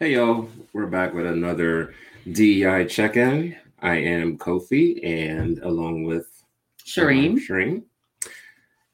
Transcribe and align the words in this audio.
Hey, 0.00 0.14
y'all. 0.14 0.48
We're 0.72 0.88
back 0.88 1.14
with 1.14 1.24
another 1.24 1.94
DEI 2.32 2.86
check 2.86 3.16
in. 3.16 3.56
I 3.80 3.94
am 3.94 4.36
Kofi, 4.36 4.98
and 5.06 5.60
along 5.60 6.02
with 6.02 6.42
Shareem. 6.84 7.36
Uh, 7.36 7.40
Shareem. 7.40 7.82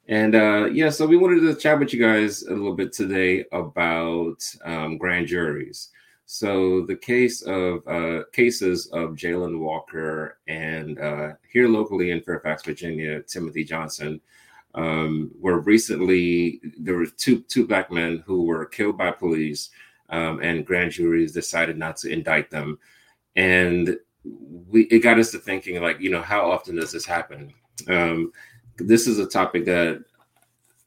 And 0.08 0.34
uh, 0.34 0.66
yeah, 0.66 0.90
so 0.90 1.06
we 1.06 1.16
wanted 1.16 1.40
to 1.40 1.54
chat 1.54 1.78
with 1.78 1.94
you 1.94 2.02
guys 2.02 2.42
a 2.42 2.50
little 2.50 2.76
bit 2.76 2.92
today 2.92 3.46
about 3.50 4.44
um, 4.66 4.98
grand 4.98 5.26
juries. 5.26 5.88
So 6.26 6.84
the 6.84 6.96
case 6.96 7.40
of 7.40 7.80
uh, 7.88 8.24
cases 8.34 8.88
of 8.88 9.12
Jayland 9.12 9.58
Walker 9.58 10.36
and 10.48 10.98
uh, 10.98 11.30
here 11.50 11.68
locally 11.68 12.10
in 12.10 12.20
Fairfax, 12.20 12.62
Virginia, 12.62 13.22
Timothy 13.22 13.64
Johnson, 13.64 14.20
um, 14.74 15.30
were 15.40 15.60
recently 15.60 16.60
there 16.78 16.96
were 16.96 17.06
two 17.06 17.40
two 17.40 17.66
black 17.66 17.90
men 17.90 18.22
who 18.26 18.44
were 18.44 18.66
killed 18.66 18.98
by 18.98 19.10
police 19.10 19.70
um, 20.10 20.40
and 20.42 20.66
grand 20.66 20.92
juries 20.92 21.32
decided 21.32 21.78
not 21.78 21.96
to 21.98 22.10
indict 22.10 22.50
them. 22.50 22.78
And 23.36 23.96
we 24.68 24.82
it 24.84 25.00
got 25.00 25.18
us 25.18 25.30
to 25.32 25.38
thinking, 25.38 25.80
like, 25.80 26.00
you 26.00 26.10
know, 26.10 26.22
how 26.22 26.50
often 26.50 26.76
does 26.76 26.92
this 26.92 27.06
happen? 27.06 27.52
Um, 27.88 28.32
this 28.76 29.06
is 29.06 29.18
a 29.18 29.26
topic 29.26 29.64
that 29.66 30.02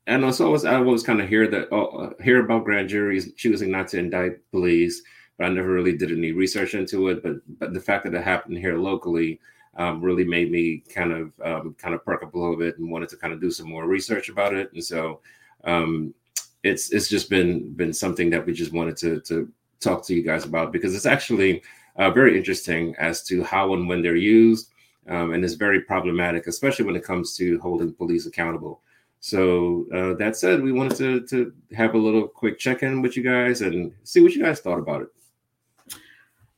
I 0.08 0.18
know. 0.18 0.32
So 0.32 0.48
I 0.48 0.50
was 0.50 0.66
I 0.66 0.76
always 0.76 1.04
kind 1.04 1.22
of 1.22 1.30
hear 1.30 1.48
that 1.48 1.70
oh, 1.72 2.14
hear 2.22 2.44
about 2.44 2.66
grand 2.66 2.90
juries 2.90 3.34
choosing 3.34 3.72
not 3.72 3.88
to 3.90 4.00
indict 4.00 4.40
police, 4.52 5.02
but 5.38 5.46
I 5.46 5.50
never 5.50 5.72
really 5.72 5.98
did 5.98 6.12
any 6.12 6.32
research 6.32 6.74
into 6.74 7.08
it. 7.08 7.24
But 7.24 7.38
but 7.60 7.74
the 7.74 7.80
fact 7.80 8.04
that 8.06 8.14
it 8.14 8.24
happened 8.24 8.58
here 8.58 8.78
locally 8.78 9.40
um, 9.78 10.02
really 10.02 10.26
made 10.26 10.52
me 10.52 10.84
kind 10.94 11.12
of 11.12 11.34
um, 11.44 11.76
kind 11.80 11.96
of 11.96 12.06
perk 12.06 12.24
up 12.24 12.34
a 12.34 12.38
little 12.38 12.58
bit 12.58 12.78
and 12.78 12.92
wanted 12.92 13.10
to 13.10 13.18
kind 13.18 13.34
of 13.34 13.42
do 13.42 13.50
some 13.50 13.70
more 13.70 13.88
research 13.88 14.30
about 14.30 14.54
it. 14.54 14.72
And 14.74 14.84
so 14.84 15.22
um, 15.64 16.14
it's 16.64 16.92
it's 16.92 17.10
just 17.10 17.30
been 17.30 17.72
been 17.74 17.94
something 17.94 18.30
that 18.30 18.46
we 18.46 18.54
just 18.54 18.74
wanted 18.74 18.98
to 18.98 19.20
to 19.22 19.52
talk 19.80 20.06
to 20.06 20.16
you 20.16 20.24
guys 20.24 20.46
about 20.46 20.72
because 20.72 20.96
it's 20.96 21.06
actually 21.06 21.62
uh, 21.98 22.10
very 22.10 22.38
interesting 22.38 22.96
as 22.98 23.24
to 23.24 23.44
how 23.44 23.74
and 23.74 23.88
when 23.88 24.02
they're 24.02 24.16
used, 24.16 24.72
um, 25.08 25.34
and 25.34 25.44
it's 25.44 25.54
very 25.54 25.82
problematic, 25.82 26.48
especially 26.48 26.86
when 26.86 26.96
it 26.96 27.04
comes 27.04 27.36
to 27.38 27.60
holding 27.60 27.94
police 27.94 28.26
accountable. 28.26 28.82
So 29.20 29.86
uh, 29.94 30.16
that 30.16 30.36
said, 30.36 30.62
we 30.62 30.72
wanted 30.72 30.98
to 30.98 31.28
to 31.28 31.54
have 31.76 31.94
a 31.96 31.98
little 31.98 32.28
quick 32.28 32.58
check 32.58 32.84
in 32.84 33.02
with 33.02 33.16
you 33.16 33.24
guys 33.24 33.62
and 33.62 33.94
see 34.04 34.22
what 34.22 34.34
you 34.34 34.44
guys 34.44 34.60
thought 34.60 34.80
about 34.80 35.04
it. 35.04 35.10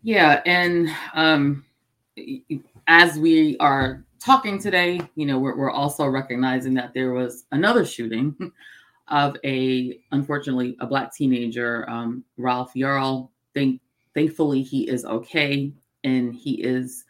Yeah, 0.03 0.41
and 0.45 0.89
um, 1.15 1.65
as 2.87 3.17
we 3.17 3.57
are 3.57 4.03
talking 4.19 4.59
today, 4.59 5.01
you 5.15 5.25
know, 5.25 5.39
we're, 5.39 5.55
we're 5.55 5.71
also 5.71 6.07
recognizing 6.07 6.73
that 6.75 6.93
there 6.93 7.11
was 7.11 7.45
another 7.51 7.85
shooting 7.85 8.35
of 9.07 9.37
a 9.43 9.99
unfortunately 10.11 10.75
a 10.79 10.87
black 10.87 11.13
teenager, 11.13 11.89
um, 11.89 12.23
Ralph 12.37 12.73
Yarl. 12.75 13.29
Thank, 13.53 13.81
thankfully, 14.13 14.61
he 14.61 14.87
is 14.89 15.05
okay 15.05 15.71
and 16.03 16.33
he 16.33 16.61
is 16.61 17.05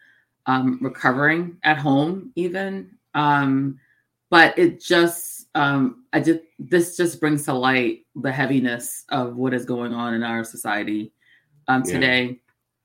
um, 0.46 0.80
recovering 0.82 1.58
at 1.64 1.78
home, 1.78 2.32
even. 2.36 2.92
Um, 3.14 3.80
but 4.30 4.58
it 4.58 4.82
just, 4.82 5.48
um, 5.56 6.04
I 6.12 6.20
just 6.20 6.42
this 6.60 6.98
just 6.98 7.20
brings 7.20 7.46
to 7.46 7.54
light 7.54 8.06
the 8.16 8.32
heaviness 8.32 9.06
of 9.10 9.36
what 9.36 9.54
is 9.54 9.66
going 9.66 9.94
on 9.94 10.14
in 10.14 10.24
our 10.24 10.44
society 10.44 11.14
um, 11.68 11.84
today. 11.84 12.40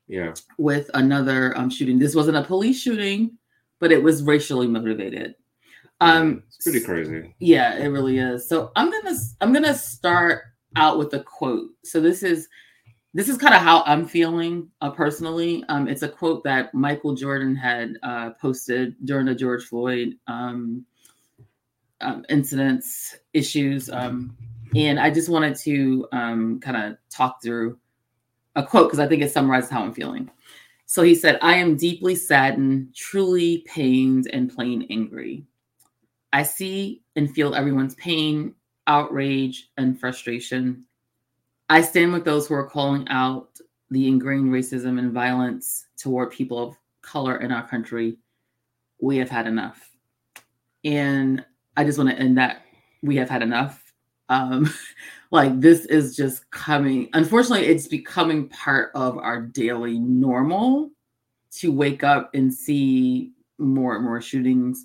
Yeah. 0.07 0.25
yeah. 0.25 0.35
With 0.59 0.91
another 0.95 1.57
um, 1.57 1.71
shooting. 1.71 1.99
This 1.99 2.15
wasn't 2.15 2.37
a 2.37 2.43
police 2.43 2.81
shooting, 2.81 3.39
but 3.79 3.93
it 3.93 4.03
was 4.03 4.23
racially 4.23 4.67
motivated. 4.67 5.35
Um, 6.01 6.43
it's 6.49 6.65
pretty 6.65 6.81
crazy. 6.81 7.35
Yeah, 7.41 7.77
it 7.77 7.89
really 7.89 8.19
is. 8.19 8.49
So 8.49 8.73
I'm 8.77 8.91
gonna 8.91 9.17
I'm 9.41 9.53
gonna 9.53 9.75
start 9.75 10.45
out 10.77 10.99
with 10.99 11.13
a 11.15 11.21
quote. 11.21 11.71
So 11.85 12.01
this 12.01 12.23
is 12.23 12.49
this 13.13 13.29
is 13.29 13.37
kind 13.37 13.55
of 13.55 13.61
how 13.61 13.83
I'm 13.87 14.07
feeling 14.07 14.71
uh, 14.81 14.91
personally. 14.91 15.65
Um, 15.69 15.89
it's 15.89 16.03
a 16.03 16.09
quote 16.09 16.45
that 16.45 16.73
Michael 16.75 17.15
Jordan 17.15 17.57
had 17.57 17.95
uh, 18.03 18.31
posted 18.41 18.95
during 19.05 19.27
the 19.27 19.35
George 19.35 19.65
Floyd 19.65 20.15
um, 20.27 20.87
um, 22.01 22.25
incidents 22.29 23.17
issues, 23.35 23.91
um, 23.91 24.37
and 24.75 24.99
I 24.99 25.11
just 25.11 25.29
wanted 25.29 25.57
to 25.57 26.07
um, 26.13 26.61
kind 26.61 26.77
of 26.77 26.97
talk 27.11 27.43
through 27.43 27.79
a 28.57 28.63
quote 28.63 28.89
because 28.89 29.01
I 29.01 29.09
think 29.09 29.23
it 29.23 29.33
summarizes 29.33 29.71
how 29.71 29.83
I'm 29.83 29.93
feeling. 29.93 30.31
So 30.87 31.03
he 31.03 31.15
said, 31.15 31.39
"I 31.43 31.57
am 31.57 31.77
deeply 31.77 32.15
saddened, 32.15 32.95
truly 32.95 33.65
pained, 33.67 34.31
and 34.33 34.55
plain 34.55 34.87
angry." 34.89 35.45
I 36.33 36.43
see 36.43 37.03
and 37.17 37.33
feel 37.33 37.55
everyone's 37.55 37.95
pain, 37.97 38.55
outrage, 38.87 39.71
and 39.77 39.99
frustration. 39.99 40.85
I 41.69 41.83
stand 41.83 42.13
with 42.13 42.25
those 42.25 42.47
who 42.47 42.55
are 42.55 42.69
calling 42.69 43.09
out 43.09 43.59
the 43.91 44.07
ingrained 44.07 44.53
racism 44.53 44.99
and 44.99 45.13
violence 45.13 45.87
toward 45.97 46.31
people 46.31 46.59
of 46.59 46.77
color 47.03 47.39
in 47.39 47.51
our 47.51 47.67
country. 47.67 48.19
We 49.01 49.17
have 49.17 49.31
had 49.31 49.47
enough. 49.47 49.91
And 50.85 51.45
I 51.77 51.85
just 51.85 51.99
want 51.99 52.11
to 52.11 52.19
end 52.19 52.39
that 52.39 52.63
we 53.03 53.17
have 53.17 53.31
had 53.31 53.43
enough. 53.43 53.93
Um, 54.29 54.73
like 55.33 55.61
this 55.61 55.85
is 55.87 56.17
just 56.17 56.49
coming, 56.51 57.09
unfortunately, 57.13 57.67
it's 57.67 57.89
becoming 57.89 58.49
part 58.49 58.93
of 58.95 59.19
our 59.19 59.41
daily 59.41 59.99
normal 59.99 60.91
to 61.53 61.73
wake 61.73 62.05
up 62.05 62.31
and 62.35 62.53
see 62.53 63.33
more 63.59 63.97
and 63.97 64.05
more 64.05 64.21
shootings 64.21 64.85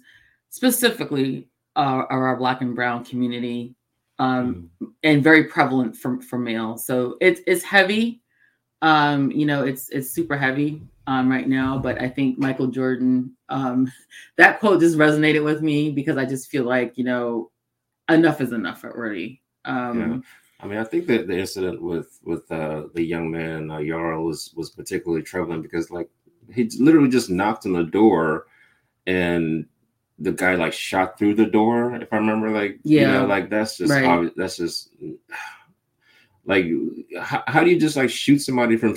specifically 0.56 1.50
uh, 1.76 2.04
our 2.10 2.38
black 2.38 2.62
and 2.62 2.74
brown 2.74 3.04
community 3.04 3.76
um, 4.20 4.70
mm. 4.82 4.88
and 5.04 5.22
very 5.22 5.44
prevalent 5.44 5.94
for, 5.96 6.22
for 6.22 6.40
male 6.40 6.78
so 6.78 7.18
it's 7.20 7.42
it's 7.46 7.62
heavy 7.64 8.22
um, 8.82 9.30
you 9.32 9.46
know 9.46 9.66
it's 9.66 9.90
it's 9.90 10.10
super 10.10 10.38
heavy 10.38 10.82
um, 11.08 11.30
right 11.30 11.50
now 11.50 11.78
but 11.78 12.02
i 12.02 12.08
think 12.08 12.40
michael 12.40 12.68
jordan 12.68 13.36
um, 13.50 13.92
that 14.38 14.62
quote 14.62 14.80
just 14.80 14.98
resonated 14.98 15.44
with 15.44 15.62
me 15.62 15.92
because 15.92 16.18
i 16.18 16.24
just 16.24 16.50
feel 16.50 16.64
like 16.64 16.98
you 16.98 17.04
know 17.04 17.52
enough 18.10 18.40
is 18.40 18.54
enough 18.54 18.86
already 18.86 19.42
um, 19.66 20.00
yeah. 20.00 20.18
I 20.62 20.68
mean, 20.68 20.78
I 20.78 20.86
think 20.86 21.06
that 21.08 21.28
the 21.28 21.38
incident 21.38 21.82
with 21.82 22.20
with 22.24 22.50
uh, 22.50 22.84
the 22.94 23.04
young 23.04 23.30
man 23.30 23.70
uh, 23.70 23.78
Yarl 23.78 24.26
was 24.26 24.54
was 24.56 24.70
particularly 24.70 25.22
troubling 25.22 25.62
because, 25.62 25.92
like, 25.92 26.10
he 26.54 26.70
literally 26.80 27.10
just 27.10 27.30
knocked 27.30 27.66
on 27.66 27.74
the 27.74 27.84
door, 27.84 28.48
and 29.06 29.66
the 30.20 30.32
guy 30.32 30.56
like 30.56 30.74
shot 30.74 31.18
through 31.18 31.36
the 31.36 31.46
door, 31.46 31.96
if 31.96 32.12
I 32.12 32.18
remember, 32.18 32.50
like 32.50 32.80
yeah, 32.84 33.02
you 33.02 33.08
know, 33.08 33.26
like 33.26 33.50
that's 33.50 33.78
just 33.78 33.92
right. 33.92 34.32
that's 34.36 34.58
just 34.58 34.90
like 36.46 36.66
how, 37.20 37.44
how, 37.48 37.64
do 37.64 37.70
you 37.70 37.80
just 37.80 37.98
like 37.98 38.10
shoot 38.10 38.40
somebody 38.40 38.78
from 38.78 38.96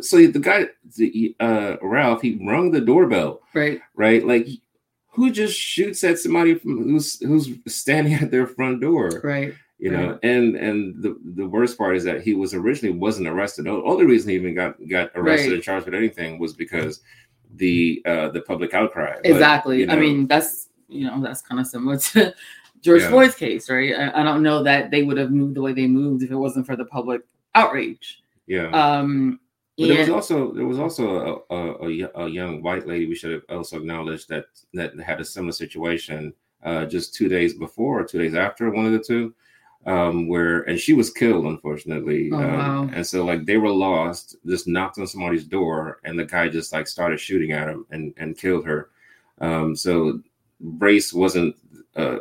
so 0.00 0.26
the 0.26 0.38
guy 0.38 0.66
the 0.96 1.34
uh 1.40 1.76
Ralph 1.80 2.22
he 2.22 2.40
rung 2.46 2.70
the 2.70 2.80
doorbell. 2.80 3.40
Right. 3.54 3.80
Right? 3.94 4.26
Like 4.26 4.48
who 5.08 5.30
just 5.30 5.58
shoots 5.58 6.02
at 6.04 6.18
somebody 6.18 6.54
from 6.54 6.82
who's 6.82 7.20
who's 7.20 7.50
standing 7.66 8.14
at 8.20 8.30
their 8.30 8.46
front 8.46 8.80
door? 8.80 9.20
Right. 9.22 9.54
You 9.78 9.90
know 9.90 10.10
right. 10.10 10.18
and 10.22 10.54
and 10.54 11.02
the 11.02 11.18
the 11.34 11.46
worst 11.46 11.76
part 11.76 11.96
is 11.96 12.04
that 12.04 12.22
he 12.22 12.34
was 12.34 12.54
originally 12.54 12.96
wasn't 12.96 13.26
arrested. 13.26 13.64
The 13.64 13.70
only 13.70 14.04
reason 14.04 14.30
he 14.30 14.36
even 14.36 14.54
got 14.54 14.76
got 14.88 15.10
arrested 15.14 15.48
right. 15.48 15.54
and 15.54 15.62
charged 15.62 15.86
with 15.86 15.94
anything 15.94 16.38
was 16.38 16.52
because 16.52 17.00
the 17.56 18.02
uh, 18.06 18.28
the 18.28 18.40
public 18.42 18.74
outcry. 18.74 19.18
Exactly. 19.24 19.76
But, 19.76 19.80
you 19.80 19.86
know, 19.86 19.92
I 19.94 19.96
mean, 19.96 20.26
that's 20.26 20.68
you 20.88 21.06
know 21.06 21.20
that's 21.22 21.42
kind 21.42 21.60
of 21.60 21.66
similar 21.66 21.98
to 21.98 22.34
George 22.80 23.02
yeah. 23.02 23.08
Floyd's 23.08 23.34
case, 23.34 23.70
right? 23.70 23.94
I, 23.94 24.20
I, 24.20 24.22
don't 24.24 24.42
know 24.42 24.62
that 24.62 24.90
they 24.90 25.02
would 25.02 25.16
have 25.16 25.30
moved 25.30 25.54
the 25.54 25.62
way 25.62 25.72
they 25.72 25.86
moved 25.86 26.22
if 26.22 26.30
it 26.30 26.36
wasn't 26.36 26.66
for 26.66 26.76
the 26.76 26.84
public 26.84 27.22
outrage. 27.54 28.22
Yeah. 28.46 28.70
Um, 28.70 29.38
but 29.78 29.88
there 29.88 29.98
was 30.00 30.10
also 30.10 30.52
there 30.52 30.66
was 30.66 30.78
also 30.78 31.44
a, 31.50 31.56
a, 31.56 32.24
a, 32.24 32.28
young 32.28 32.62
white 32.62 32.86
lady 32.86 33.06
we 33.06 33.14
should 33.14 33.32
have 33.32 33.42
also 33.48 33.78
acknowledged 33.78 34.28
that 34.28 34.44
that 34.74 34.98
had 35.00 35.20
a 35.20 35.24
similar 35.24 35.52
situation 35.52 36.34
uh, 36.62 36.84
just 36.84 37.14
two 37.14 37.28
days 37.28 37.54
before 37.54 38.00
or 38.00 38.04
two 38.04 38.18
days 38.18 38.34
after 38.34 38.70
one 38.70 38.84
of 38.84 38.92
the 38.92 38.98
two 38.98 39.34
um, 39.86 40.28
where 40.28 40.62
and 40.62 40.78
she 40.78 40.92
was 40.92 41.10
killed 41.10 41.44
unfortunately 41.44 42.30
oh, 42.32 42.36
um, 42.36 42.52
wow. 42.52 42.90
and 42.92 43.06
so 43.06 43.24
like 43.24 43.44
they 43.44 43.56
were 43.56 43.70
lost 43.70 44.36
just 44.46 44.68
knocked 44.68 44.98
on 44.98 45.06
somebody's 45.06 45.44
door 45.44 46.00
and 46.04 46.18
the 46.18 46.24
guy 46.24 46.48
just 46.48 46.72
like 46.72 46.86
started 46.86 47.18
shooting 47.18 47.52
at 47.52 47.68
him 47.68 47.84
and 47.90 48.14
and 48.16 48.38
killed 48.38 48.64
her 48.64 48.90
um, 49.40 49.74
so 49.74 50.20
race 50.78 51.12
wasn't 51.12 51.54
uh, 51.96 52.18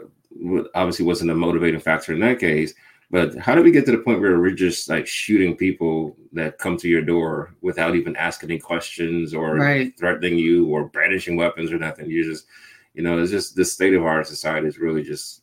obviously 0.73 1.05
wasn't 1.05 1.29
a 1.29 1.35
motivating 1.35 1.79
factor 1.79 2.13
in 2.13 2.19
that 2.19 2.39
case 2.39 2.73
but 3.11 3.37
how 3.37 3.53
do 3.53 3.61
we 3.61 3.71
get 3.71 3.85
to 3.85 3.91
the 3.91 3.97
point 3.97 4.21
where 4.21 4.39
we're 4.39 4.51
just 4.51 4.89
like 4.89 5.05
shooting 5.05 5.55
people 5.55 6.15
that 6.31 6.57
come 6.57 6.77
to 6.77 6.87
your 6.87 7.01
door 7.01 7.53
without 7.61 7.95
even 7.95 8.15
asking 8.15 8.49
any 8.49 8.59
questions 8.59 9.33
or 9.33 9.57
right. 9.57 9.95
threatening 9.99 10.37
you 10.37 10.67
or 10.67 10.85
brandishing 10.85 11.35
weapons 11.35 11.71
or 11.71 11.77
nothing 11.77 12.09
you 12.09 12.23
just 12.23 12.47
you 12.95 13.03
know 13.03 13.19
it's 13.19 13.31
just 13.31 13.55
the 13.55 13.63
state 13.63 13.93
of 13.93 14.03
our 14.03 14.23
society 14.23 14.65
is 14.65 14.79
really 14.79 15.03
just 15.03 15.40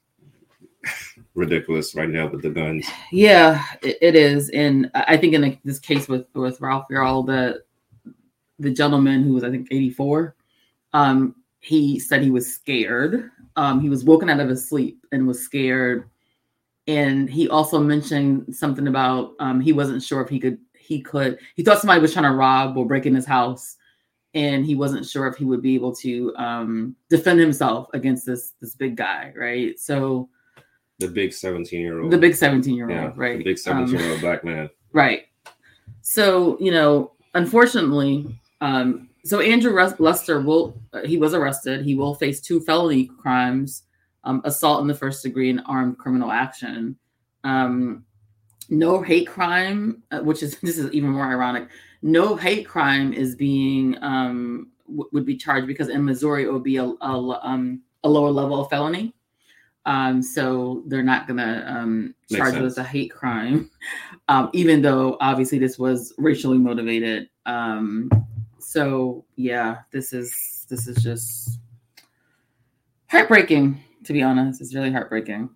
ridiculous 1.35 1.95
right 1.95 2.09
now 2.09 2.29
with 2.29 2.43
the 2.43 2.51
guns. 2.51 2.87
Yeah, 3.13 3.63
it, 3.83 3.99
it 4.01 4.17
is, 4.17 4.51
and 4.51 4.91
I 4.95 5.17
think 5.17 5.35
in 5.35 5.41
the, 5.43 5.59
this 5.65 5.79
case 5.79 6.09
with 6.09 6.27
with 6.35 6.61
Ralph 6.61 6.87
Yarl, 6.91 7.27
the 7.27 7.63
the 8.59 8.71
gentleman 8.71 9.23
who 9.23 9.35
was 9.35 9.45
I 9.45 9.51
think 9.51 9.69
84, 9.71 10.35
um, 10.93 11.35
he 11.61 11.99
said 11.99 12.23
he 12.23 12.31
was 12.31 12.53
scared. 12.53 13.31
Um, 13.57 13.81
he 13.81 13.89
was 13.89 14.05
woken 14.05 14.31
out 14.31 14.41
of 14.41 14.49
his 14.49 14.69
sleep 14.69 15.05
and 15.13 15.27
was 15.27 15.41
scared, 15.41 16.09
and 16.87 17.29
he 17.29 17.49
also 17.49 17.79
mentioned 17.79 18.55
something 18.55 18.89
about 18.89 19.35
um, 19.41 19.61
he 19.61 19.73
wasn't 19.73 20.03
sure 20.03 20.21
if 20.21 20.29
he 20.29 20.39
could 20.39 20.59
he 20.79 21.01
could. 21.01 21.39
He 21.55 21.63
thought 21.63 21.81
somebody 21.81 22.01
was 22.01 22.13
trying 22.13 22.31
to 22.31 22.37
rob 22.37 22.77
or 22.77 22.87
break 22.87 23.07
in 23.07 23.15
his 23.15 23.27
house, 23.27 23.77
and 24.35 24.65
he 24.65 24.75
wasn't 24.75 25.07
sure 25.07 25.27
if 25.27 25.37
he 25.37 25.45
would 25.45 25.63
be 25.63 25.75
able 25.75 25.95
to 25.97 26.35
um, 26.37 26.97
defend 27.11 27.41
himself 27.41 27.89
against 27.95 28.25
this 28.27 28.55
this 28.61 28.75
big 28.75 28.97
guy, 28.97 29.33
right? 29.37 29.79
So 29.79 30.29
the 30.99 31.09
big 31.09 31.33
seventeen 31.33 31.81
year 31.81 32.01
old, 32.01 32.11
the 32.11 32.19
big 32.19 32.35
seventeen 32.35 32.75
year 32.75 32.91
old, 32.91 32.99
yeah, 32.99 33.13
right? 33.17 33.39
The 33.39 33.45
big 33.45 33.59
seventeen 33.59 33.99
year 33.99 34.09
old 34.09 34.17
um, 34.17 34.21
black 34.21 34.45
man, 34.45 34.71
right? 34.93 35.27
So 36.03 36.59
you 36.61 36.71
know, 36.71 37.13
unfortunately, 37.35 38.41
um, 38.61 39.09
so 39.25 39.41
Andrew 39.41 39.73
Lester 39.99 40.41
will 40.41 40.81
uh, 40.93 41.03
he 41.05 41.17
was 41.17 41.35
arrested. 41.35 41.85
He 41.85 41.95
will 41.95 42.15
face 42.15 42.41
two 42.41 42.61
felony 42.61 43.07
crimes: 43.07 43.85
um, 44.25 44.43
assault 44.45 44.81
in 44.83 44.89
the 44.89 44.95
first 44.95 45.23
degree 45.23 45.51
and 45.51 45.63
armed 45.67 45.99
criminal 45.99 46.31
action. 46.31 46.97
Um, 47.45 48.05
no 48.69 49.01
hate 49.01 49.27
crime, 49.27 50.03
uh, 50.11 50.21
which 50.21 50.43
is 50.43 50.59
this 50.63 50.79
is 50.79 50.91
even 50.93 51.11
more 51.11 51.27
ironic. 51.27 51.69
No 52.03 52.37
hate 52.37 52.67
crime 52.67 53.13
is 53.13 53.35
being 53.35 53.97
um, 54.03 54.69
w- 54.87 55.09
would 55.13 55.27
be 55.27 55.37
charged 55.37 55.67
because 55.67 55.89
in 55.89 56.05
Missouri 56.05 56.45
it 56.45 56.53
would 56.53 56.63
be 56.63 56.77
a, 56.77 56.85
a, 56.85 57.41
um, 57.43 57.83
a 58.05 58.09
lower 58.09 58.31
level 58.31 58.61
of 58.61 58.71
felony. 58.71 59.15
Um, 59.89 60.23
so 60.23 60.83
they're 60.87 61.03
not 61.03 61.27
gonna 61.27 61.65
um, 61.67 62.15
charge 62.31 62.55
it 62.55 62.63
as 62.63 62.77
a 62.77 62.85
hate 62.85 63.11
crime, 63.11 63.71
um, 64.29 64.51
even 64.53 64.83
though 64.83 65.17
obviously 65.19 65.59
this 65.59 65.79
was 65.79 66.13
racially 66.19 66.59
motivated. 66.59 67.31
Um, 67.47 68.11
so 68.59 69.25
yeah, 69.37 69.79
this 69.91 70.13
is 70.13 70.67
this 70.69 70.87
is 70.87 71.03
just 71.03 71.59
heartbreaking. 73.07 73.81
To 74.05 74.13
be 74.13 74.23
honest, 74.23 74.61
it's 74.61 74.75
really 74.75 74.93
heartbreaking. 74.93 75.49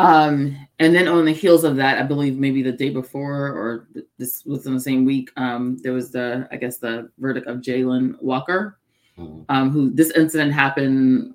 Um, 0.00 0.56
and 0.80 0.92
then 0.92 1.06
on 1.06 1.24
the 1.24 1.32
heels 1.32 1.62
of 1.62 1.76
that, 1.76 2.00
I 2.00 2.02
believe 2.02 2.36
maybe 2.36 2.62
the 2.62 2.72
day 2.72 2.90
before 2.90 3.46
or 3.46 3.88
this 4.18 4.44
within 4.44 4.74
the 4.74 4.80
same 4.80 5.04
week, 5.04 5.30
um, 5.36 5.78
there 5.84 5.92
was 5.92 6.10
the 6.10 6.48
I 6.50 6.56
guess 6.56 6.78
the 6.78 7.12
verdict 7.18 7.46
of 7.46 7.58
Jayland 7.58 8.20
Walker, 8.20 8.80
mm-hmm. 9.16 9.42
um, 9.50 9.70
who 9.70 9.90
this 9.90 10.10
incident 10.10 10.52
happened 10.52 11.34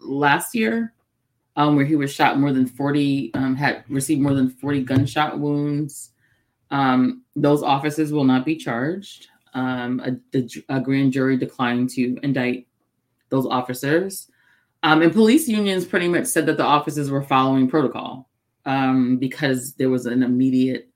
last 0.00 0.54
year, 0.54 0.94
um, 1.58 1.76
where 1.76 1.84
he 1.84 1.96
was 1.96 2.10
shot 2.10 2.38
more 2.38 2.52
than 2.52 2.66
forty, 2.66 3.34
um, 3.34 3.54
had 3.54 3.84
received 3.88 4.22
more 4.22 4.32
than 4.32 4.48
forty 4.48 4.82
gunshot 4.82 5.38
wounds. 5.38 6.12
Um, 6.70 7.24
those 7.36 7.62
officers 7.62 8.12
will 8.12 8.24
not 8.24 8.46
be 8.46 8.56
charged. 8.56 9.26
Um, 9.54 10.20
a, 10.34 10.48
a 10.68 10.80
grand 10.80 11.12
jury 11.12 11.36
declined 11.36 11.90
to 11.90 12.16
indict 12.22 12.68
those 13.30 13.46
officers. 13.46 14.30
Um, 14.84 15.02
and 15.02 15.12
police 15.12 15.48
unions 15.48 15.84
pretty 15.84 16.06
much 16.06 16.26
said 16.26 16.46
that 16.46 16.56
the 16.58 16.64
officers 16.64 17.10
were 17.10 17.22
following 17.22 17.68
protocol 17.68 18.28
um, 18.64 19.16
because 19.16 19.74
there 19.74 19.90
was 19.90 20.06
an 20.06 20.22
immediate 20.22 20.88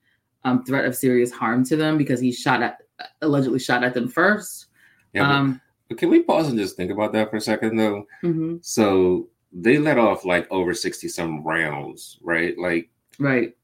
um, 0.44 0.64
threat 0.64 0.84
of 0.84 0.94
serious 0.94 1.32
harm 1.32 1.64
to 1.64 1.76
them 1.76 1.98
because 1.98 2.20
he 2.20 2.30
shot 2.30 2.62
at 2.62 2.78
allegedly 3.20 3.58
shot 3.58 3.82
at 3.82 3.94
them 3.94 4.06
first. 4.06 4.66
Yeah, 5.12 5.22
but, 5.22 5.30
um, 5.34 5.60
but 5.88 5.98
can 5.98 6.10
we 6.10 6.22
pause 6.22 6.48
and 6.48 6.58
just 6.58 6.76
think 6.76 6.92
about 6.92 7.12
that 7.14 7.30
for 7.30 7.36
a 7.36 7.40
second 7.40 7.76
though? 7.76 8.06
Mm-hmm. 8.22 8.58
So 8.60 9.28
they 9.52 9.78
let 9.78 9.98
off 9.98 10.24
like 10.24 10.50
over 10.50 10.74
60 10.74 11.08
some 11.08 11.42
rounds, 11.42 12.18
right? 12.22 12.56
Like 12.58 12.90
right. 13.18 13.54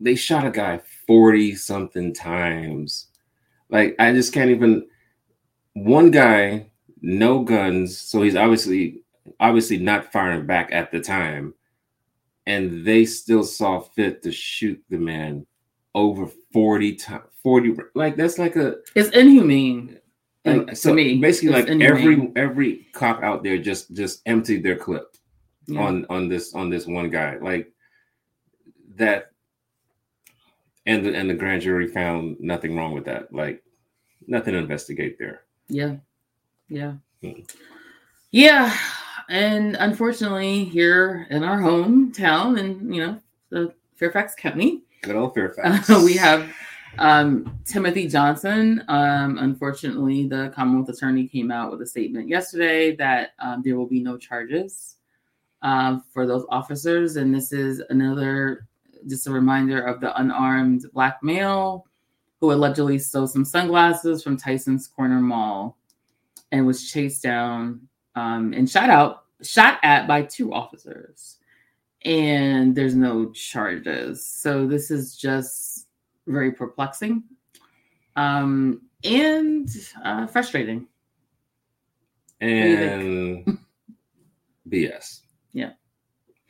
They 0.00 0.14
shot 0.14 0.46
a 0.46 0.50
guy 0.50 0.80
40 1.06 1.54
something 1.56 2.14
times. 2.14 3.08
Like 3.68 3.96
I 3.98 4.12
just 4.12 4.32
can't 4.32 4.50
even 4.50 4.86
one 5.74 6.10
guy, 6.10 6.70
no 7.00 7.42
guns, 7.42 7.98
so 7.98 8.22
he's 8.22 8.36
obviously 8.36 9.02
obviously 9.40 9.78
not 9.78 10.12
firing 10.12 10.46
back 10.46 10.70
at 10.72 10.90
the 10.90 11.00
time, 11.00 11.54
and 12.46 12.84
they 12.84 13.04
still 13.04 13.44
saw 13.44 13.80
fit 13.80 14.22
to 14.22 14.32
shoot 14.32 14.82
the 14.88 14.98
man 14.98 15.46
over 15.94 16.28
40 16.52 16.94
times 16.96 17.24
40 17.42 17.76
like 17.94 18.14
that's 18.14 18.38
like 18.38 18.56
a 18.56 18.76
it's 18.94 19.08
inhumane 19.10 19.98
like, 20.56 20.76
so 20.76 20.92
me 20.92 21.18
basically 21.18 21.50
like 21.50 21.68
every 21.68 22.32
every 22.36 22.86
cop 22.92 23.22
out 23.22 23.42
there 23.42 23.58
just 23.58 23.94
just 23.94 24.22
emptied 24.26 24.62
their 24.62 24.76
clip 24.76 25.16
yeah. 25.66 25.80
on 25.80 26.06
on 26.10 26.28
this 26.28 26.54
on 26.54 26.70
this 26.70 26.86
one 26.86 27.10
guy. 27.10 27.36
Like 27.36 27.72
that 28.96 29.32
and 30.86 31.04
the 31.04 31.14
and 31.14 31.28
the 31.30 31.34
grand 31.34 31.62
jury 31.62 31.86
found 31.86 32.38
nothing 32.40 32.76
wrong 32.76 32.92
with 32.92 33.04
that. 33.04 33.32
Like 33.32 33.62
nothing 34.26 34.54
to 34.54 34.58
investigate 34.58 35.18
there. 35.18 35.42
Yeah. 35.68 35.96
Yeah. 36.68 36.94
Hmm. 37.22 37.40
yeah. 38.30 38.76
And 39.28 39.76
unfortunately, 39.76 40.64
here 40.64 41.26
in 41.30 41.44
our 41.44 41.58
hometown, 41.58 42.58
and 42.58 42.94
you 42.94 43.06
know, 43.06 43.20
the 43.50 43.74
Fairfax 43.96 44.34
County, 44.34 44.84
good 45.02 45.16
old 45.16 45.34
Fairfax, 45.34 45.90
uh, 45.90 46.00
we 46.04 46.16
have 46.16 46.50
um, 46.98 47.58
Timothy 47.64 48.08
Johnson. 48.08 48.82
Um, 48.88 49.38
unfortunately, 49.38 50.26
the 50.26 50.52
Commonwealth 50.54 50.88
Attorney 50.88 51.28
came 51.28 51.50
out 51.50 51.70
with 51.70 51.82
a 51.82 51.86
statement 51.86 52.28
yesterday 52.28 52.96
that 52.96 53.30
um, 53.38 53.62
there 53.64 53.76
will 53.76 53.86
be 53.86 54.00
no 54.00 54.16
charges 54.16 54.96
uh, 55.62 55.98
for 56.12 56.26
those 56.26 56.46
officers, 56.48 57.16
and 57.16 57.34
this 57.34 57.52
is 57.52 57.82
another 57.90 58.66
just 59.06 59.26
a 59.26 59.30
reminder 59.30 59.80
of 59.80 60.00
the 60.00 60.18
unarmed 60.20 60.84
black 60.92 61.22
male 61.22 61.86
who 62.40 62.52
allegedly 62.52 62.98
stole 62.98 63.26
some 63.26 63.44
sunglasses 63.44 64.22
from 64.22 64.36
Tyson's 64.36 64.86
Corner 64.86 65.20
Mall 65.20 65.76
and 66.52 66.66
was 66.66 66.90
chased 66.90 67.22
down 67.22 67.88
um, 68.14 68.52
and 68.52 68.68
shot 68.68 68.90
out, 68.90 69.24
shot 69.42 69.78
at 69.82 70.06
by 70.06 70.22
two 70.22 70.52
officers, 70.52 71.36
and 72.04 72.74
there's 72.74 72.94
no 72.94 73.30
charges. 73.32 74.24
So 74.24 74.66
this 74.66 74.90
is 74.90 75.16
just 75.16 75.67
very 76.28 76.52
perplexing 76.52 77.24
um, 78.16 78.82
and 79.04 79.68
uh, 80.04 80.26
frustrating. 80.26 80.86
And 82.40 83.58
BS. 84.68 85.20
Yeah. 85.52 85.70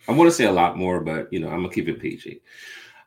I 0.09 0.13
want 0.13 0.29
to 0.29 0.35
say 0.35 0.45
a 0.45 0.53
lot 0.53 0.77
more, 0.77 1.01
but 1.01 1.33
you 1.33 1.41
know, 1.41 1.49
I'm 1.49 1.63
gonna 1.63 1.73
keep 1.73 1.89
it 1.89 2.01
PG. 2.01 2.41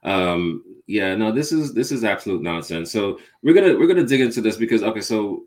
Um, 0.03 0.63
yeah, 0.87 1.15
no, 1.15 1.31
this 1.31 1.51
is 1.51 1.73
this 1.73 1.91
is 1.91 2.03
absolute 2.03 2.41
nonsense. 2.41 2.91
So 2.91 3.19
we're 3.41 3.53
gonna 3.53 3.77
we're 3.77 3.87
gonna 3.87 4.05
dig 4.05 4.21
into 4.21 4.41
this 4.41 4.57
because 4.57 4.83
okay, 4.83 5.01
so 5.01 5.43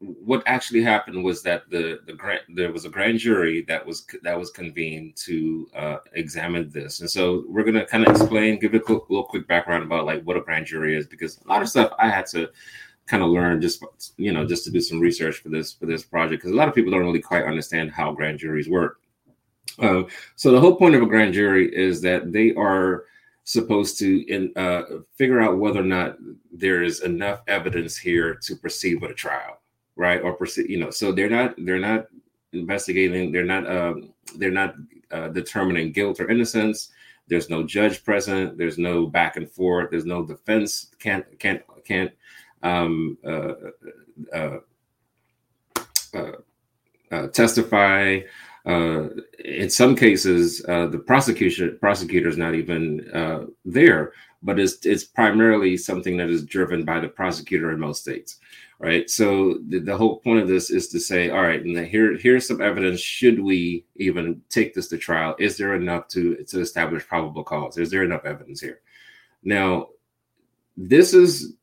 what 0.00 0.42
actually 0.46 0.82
happened 0.82 1.24
was 1.24 1.42
that 1.42 1.68
the 1.70 1.98
the 2.06 2.12
grant 2.12 2.42
there 2.54 2.72
was 2.72 2.84
a 2.84 2.88
grand 2.88 3.18
jury 3.18 3.64
that 3.66 3.84
was 3.84 4.06
that 4.22 4.38
was 4.38 4.50
convened 4.50 5.16
to 5.16 5.68
uh, 5.74 5.96
examine 6.12 6.70
this, 6.70 7.00
and 7.00 7.10
so 7.10 7.44
we're 7.48 7.64
gonna 7.64 7.84
kind 7.84 8.06
of 8.06 8.14
explain, 8.14 8.60
give 8.60 8.74
a 8.74 8.78
little, 8.78 9.06
little 9.08 9.24
quick 9.24 9.48
background 9.48 9.82
about 9.82 10.06
like 10.06 10.22
what 10.22 10.36
a 10.36 10.40
grand 10.40 10.66
jury 10.66 10.96
is, 10.96 11.06
because 11.06 11.40
a 11.44 11.48
lot 11.48 11.62
of 11.62 11.68
stuff 11.68 11.92
I 11.98 12.08
had 12.08 12.26
to 12.26 12.48
kind 13.06 13.22
of 13.24 13.30
learn 13.30 13.60
just 13.60 13.82
you 14.16 14.32
know 14.32 14.46
just 14.46 14.64
to 14.64 14.70
do 14.70 14.80
some 14.80 15.00
research 15.00 15.38
for 15.38 15.48
this 15.48 15.72
for 15.72 15.86
this 15.86 16.04
project, 16.04 16.42
because 16.42 16.52
a 16.52 16.56
lot 16.56 16.68
of 16.68 16.74
people 16.74 16.92
don't 16.92 17.04
really 17.04 17.20
quite 17.20 17.44
understand 17.44 17.90
how 17.90 18.12
grand 18.12 18.38
juries 18.38 18.68
work. 18.68 19.00
Uh, 19.80 20.02
so 20.36 20.52
the 20.52 20.60
whole 20.60 20.76
point 20.76 20.94
of 20.94 21.02
a 21.02 21.06
grand 21.06 21.34
jury 21.34 21.74
is 21.74 22.00
that 22.02 22.32
they 22.32 22.54
are 22.54 23.04
supposed 23.44 23.98
to 23.98 24.20
in, 24.32 24.52
uh, 24.56 24.82
figure 25.16 25.40
out 25.40 25.58
whether 25.58 25.80
or 25.80 25.84
not 25.84 26.16
there 26.52 26.82
is 26.82 27.00
enough 27.00 27.40
evidence 27.48 27.96
here 27.96 28.34
to 28.34 28.54
proceed 28.54 29.00
with 29.00 29.10
a 29.10 29.14
trial 29.14 29.58
right? 29.98 30.22
Or 30.22 30.38
you 30.56 30.78
know, 30.78 30.90
so 30.90 31.12
they're 31.12 31.28
not 31.28 31.54
they're 31.58 31.78
not 31.78 32.06
investigating. 32.52 33.32
They're 33.32 33.44
not 33.44 33.70
um, 33.70 34.14
they're 34.36 34.50
not 34.50 34.76
uh, 35.10 35.28
determining 35.28 35.92
guilt 35.92 36.20
or 36.20 36.30
innocence. 36.30 36.90
There's 37.26 37.50
no 37.50 37.62
judge 37.62 38.02
present. 38.04 38.56
There's 38.56 38.78
no 38.78 39.06
back 39.06 39.36
and 39.36 39.50
forth. 39.50 39.90
There's 39.90 40.06
no 40.06 40.24
defense. 40.24 40.90
Can't 40.98 41.26
can't 41.38 41.62
can't 41.84 42.12
um, 42.62 43.18
uh, 43.26 43.52
uh, 44.32 44.58
uh, 46.14 46.32
uh 47.10 47.26
testify. 47.28 48.20
Uh, 48.66 49.08
in 49.44 49.70
some 49.70 49.96
cases, 49.96 50.58
the 50.58 51.02
prosecution 51.06 51.76
prosecutor 51.80 52.28
is 52.28 52.36
not 52.36 52.54
even 52.54 53.54
there, 53.64 54.12
but 54.42 54.58
it's 54.58 54.84
it's 54.86 55.04
primarily 55.04 55.76
something 55.76 56.16
that 56.16 56.30
is 56.30 56.44
driven 56.44 56.84
by 56.84 57.00
the 57.00 57.08
prosecutor 57.08 57.70
in 57.72 57.80
most 57.80 58.02
states 58.02 58.38
right? 58.78 59.10
So 59.10 59.58
the, 59.68 59.80
the, 59.80 59.96
whole 59.96 60.18
point 60.18 60.40
of 60.40 60.48
this 60.48 60.70
is 60.70 60.88
to 60.88 61.00
say, 61.00 61.30
all 61.30 61.42
right, 61.42 61.62
and 61.62 61.76
here 61.86 62.16
here's 62.16 62.46
some 62.46 62.60
evidence. 62.60 63.00
Should 63.00 63.40
we 63.40 63.84
even 63.96 64.40
take 64.48 64.74
this 64.74 64.88
to 64.88 64.98
trial? 64.98 65.34
Is 65.38 65.56
there 65.56 65.74
enough 65.74 66.08
to 66.08 66.36
to 66.44 66.60
establish 66.60 67.06
probable 67.06 67.44
cause? 67.44 67.78
Is 67.78 67.90
there 67.90 68.04
enough 68.04 68.24
evidence 68.24 68.60
here? 68.60 68.80
Now, 69.42 69.88
this 70.76 71.14
is 71.14 71.54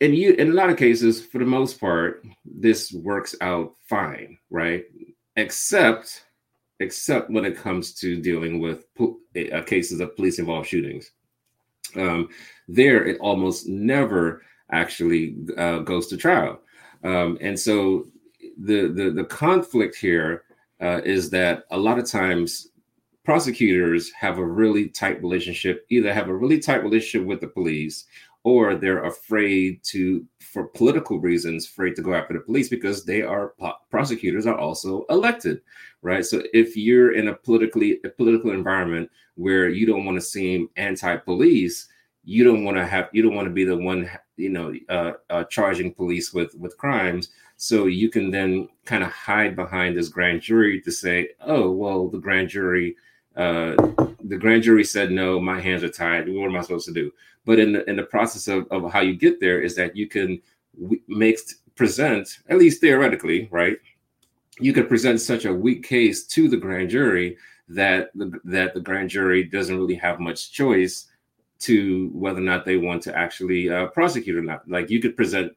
in 0.00 0.14
you 0.14 0.32
in 0.34 0.50
a 0.50 0.54
lot 0.54 0.70
of 0.70 0.76
cases, 0.76 1.24
for 1.24 1.38
the 1.38 1.44
most 1.44 1.80
part, 1.80 2.24
this 2.44 2.92
works 2.92 3.34
out 3.40 3.74
fine, 3.86 4.38
right? 4.50 4.84
Except 5.36 6.24
except 6.78 7.30
when 7.30 7.44
it 7.44 7.56
comes 7.56 7.92
to 7.92 8.20
dealing 8.20 8.58
with 8.58 8.86
uh, 8.98 9.60
cases 9.62 10.00
of 10.00 10.16
police 10.16 10.38
involved 10.38 10.68
shootings. 10.68 11.10
Um, 11.96 12.28
there, 12.68 13.04
it 13.04 13.18
almost 13.20 13.68
never 13.68 14.42
actually 14.70 15.36
uh, 15.56 15.78
goes 15.78 16.06
to 16.08 16.16
trial. 16.16 16.60
Um, 17.02 17.38
and 17.40 17.58
so 17.58 18.06
the, 18.58 18.88
the, 18.88 19.10
the 19.10 19.24
conflict 19.24 19.96
here 19.96 20.44
uh, 20.80 21.00
is 21.04 21.30
that 21.30 21.64
a 21.70 21.78
lot 21.78 21.98
of 21.98 22.08
times 22.08 22.68
prosecutors 23.24 24.10
have 24.12 24.38
a 24.38 24.44
really 24.44 24.88
tight 24.88 25.20
relationship, 25.22 25.86
either 25.90 26.12
have 26.12 26.28
a 26.28 26.34
really 26.34 26.58
tight 26.58 26.82
relationship 26.82 27.26
with 27.26 27.40
the 27.40 27.46
police 27.46 28.06
or 28.42 28.74
they're 28.74 29.04
afraid 29.04 29.82
to, 29.84 30.24
for 30.40 30.68
political 30.68 31.20
reasons, 31.20 31.66
afraid 31.66 31.94
to 31.96 32.02
go 32.02 32.14
after 32.14 32.34
the 32.34 32.40
police 32.40 32.68
because 32.68 33.04
they 33.04 33.22
are 33.22 33.54
prosecutors 33.90 34.46
are 34.46 34.58
also 34.58 35.04
elected, 35.10 35.60
right? 36.02 36.24
So 36.24 36.42
if 36.54 36.76
you're 36.76 37.12
in 37.12 37.28
a 37.28 37.34
politically 37.34 38.00
a 38.04 38.08
political 38.08 38.50
environment 38.50 39.10
where 39.34 39.68
you 39.68 39.86
don't 39.86 40.04
want 40.04 40.16
to 40.16 40.22
seem 40.22 40.68
anti-police, 40.76 41.88
you 42.24 42.44
don't 42.44 42.64
want 42.64 42.76
to 42.76 42.86
have 42.86 43.08
you 43.12 43.22
don't 43.22 43.34
want 43.34 43.46
to 43.46 43.54
be 43.54 43.64
the 43.64 43.76
one 43.76 44.08
you 44.36 44.50
know 44.50 44.72
uh, 44.88 45.12
uh, 45.30 45.44
charging 45.44 45.92
police 45.92 46.32
with 46.32 46.54
with 46.54 46.76
crimes 46.76 47.30
so 47.56 47.86
you 47.86 48.08
can 48.08 48.30
then 48.30 48.68
kind 48.84 49.02
of 49.02 49.10
hide 49.10 49.54
behind 49.54 49.96
this 49.96 50.08
grand 50.08 50.40
jury 50.40 50.80
to 50.80 50.92
say 50.92 51.28
oh 51.42 51.70
well 51.70 52.08
the 52.08 52.18
grand 52.18 52.48
jury 52.48 52.96
uh, 53.36 53.74
the 54.30 54.38
grand 54.38 54.62
jury 54.62 54.84
said 54.84 55.10
no 55.10 55.40
my 55.40 55.60
hands 55.60 55.82
are 55.82 55.90
tied 55.90 56.28
what 56.28 56.46
am 56.46 56.56
i 56.56 56.60
supposed 56.62 56.86
to 56.86 56.94
do 56.94 57.12
but 57.44 57.58
in 57.58 57.72
the, 57.72 57.88
in 57.88 57.96
the 57.96 58.02
process 58.02 58.48
of, 58.48 58.66
of 58.70 58.92
how 58.92 59.00
you 59.00 59.14
get 59.14 59.40
there 59.40 59.60
is 59.60 59.74
that 59.74 59.96
you 59.96 60.06
can 60.06 60.40
make 61.08 61.38
present 61.74 62.38
at 62.48 62.58
least 62.58 62.80
theoretically 62.80 63.48
right 63.50 63.78
you 64.60 64.72
could 64.72 64.88
present 64.88 65.20
such 65.20 65.44
a 65.44 65.52
weak 65.52 65.82
case 65.82 66.26
to 66.26 66.48
the 66.48 66.56
grand 66.56 66.90
jury 66.90 67.36
that 67.68 68.10
the, 68.14 68.38
that 68.44 68.74
the 68.74 68.80
grand 68.80 69.08
jury 69.08 69.44
doesn't 69.44 69.78
really 69.78 69.94
have 69.94 70.20
much 70.20 70.52
choice 70.52 71.06
to 71.60 72.10
whether 72.12 72.38
or 72.38 72.42
not 72.42 72.64
they 72.64 72.76
want 72.76 73.02
to 73.02 73.16
actually 73.16 73.70
uh, 73.70 73.86
prosecute 73.88 74.36
or 74.36 74.42
not. 74.42 74.68
Like 74.68 74.90
you 74.90 75.00
could 75.00 75.16
present 75.16 75.52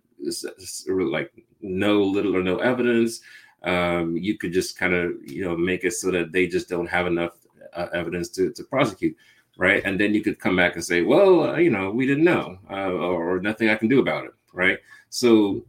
like 0.88 1.32
no 1.62 2.02
little 2.02 2.36
or 2.36 2.44
no 2.44 2.58
evidence. 2.58 3.22
Um, 3.64 4.16
you 4.18 4.38
could 4.38 4.54
just 4.54 4.78
kind 4.78 4.94
of 4.94 5.14
you 5.26 5.44
know 5.44 5.58
make 5.58 5.84
it 5.84 5.94
so 5.94 6.12
that 6.12 6.32
they 6.32 6.48
just 6.48 6.70
don't 6.70 6.88
have 6.88 7.08
enough 7.08 7.32
uh, 7.76 7.88
evidence 7.94 8.30
to, 8.30 8.52
to 8.54 8.64
prosecute, 8.64 9.16
right? 9.58 9.82
And 9.86 10.00
then 10.00 10.14
you 10.14 10.22
could 10.22 10.40
come 10.40 10.56
back 10.56 10.76
and 10.76 10.84
say, 10.84 11.02
well, 11.02 11.50
uh, 11.50 11.58
you 11.58 11.70
know, 11.70 11.92
we 11.92 12.06
didn't 12.06 12.24
know, 12.24 12.58
uh, 12.70 12.92
or, 12.92 13.36
or 13.36 13.40
nothing 13.40 13.70
I 13.70 13.76
can 13.76 13.88
do 13.88 14.00
about 14.00 14.26
it, 14.26 14.32
right? 14.54 14.80
So 15.10 15.64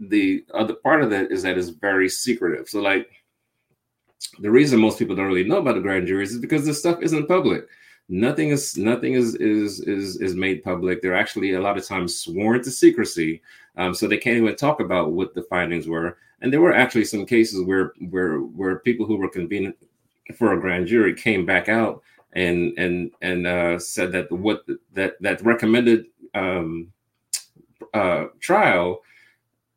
the 0.00 0.44
other 0.54 0.74
part 0.74 1.02
of 1.02 1.10
that 1.10 1.30
is 1.30 1.42
that 1.42 1.58
it's 1.58 1.70
very 1.70 2.08
secretive. 2.08 2.68
So 2.68 2.80
like 2.80 3.10
the 4.40 4.50
reason 4.50 4.80
most 4.80 4.98
people 4.98 5.16
don't 5.16 5.26
really 5.26 5.48
know 5.48 5.58
about 5.58 5.74
the 5.74 5.80
grand 5.80 6.06
juries 6.06 6.32
is 6.32 6.38
because 6.38 6.64
this 6.64 6.78
stuff 6.78 7.00
isn't 7.02 7.28
public 7.28 7.66
nothing 8.08 8.48
is 8.48 8.76
nothing 8.76 9.12
is 9.14 9.34
is 9.36 9.80
is 9.80 10.16
is 10.16 10.34
made 10.34 10.64
public. 10.64 11.02
They're 11.02 11.16
actually 11.16 11.52
a 11.52 11.60
lot 11.60 11.78
of 11.78 11.86
times 11.86 12.16
sworn 12.16 12.62
to 12.62 12.70
secrecy, 12.70 13.42
um, 13.76 13.94
so 13.94 14.06
they 14.06 14.16
can't 14.16 14.38
even 14.38 14.56
talk 14.56 14.80
about 14.80 15.12
what 15.12 15.34
the 15.34 15.42
findings 15.42 15.86
were. 15.86 16.18
And 16.40 16.52
there 16.52 16.60
were 16.60 16.74
actually 16.74 17.04
some 17.04 17.26
cases 17.26 17.64
where 17.64 17.92
where 18.10 18.38
where 18.38 18.78
people 18.80 19.06
who 19.06 19.16
were 19.16 19.28
convened 19.28 19.74
for 20.36 20.52
a 20.52 20.60
grand 20.60 20.86
jury 20.86 21.14
came 21.14 21.46
back 21.46 21.68
out 21.68 22.02
and 22.32 22.76
and 22.78 23.10
and 23.22 23.46
uh, 23.46 23.78
said 23.78 24.12
that 24.12 24.30
what 24.30 24.64
that 24.92 25.20
that 25.20 25.42
recommended 25.42 26.06
um, 26.34 26.92
uh, 27.94 28.26
trial 28.40 29.00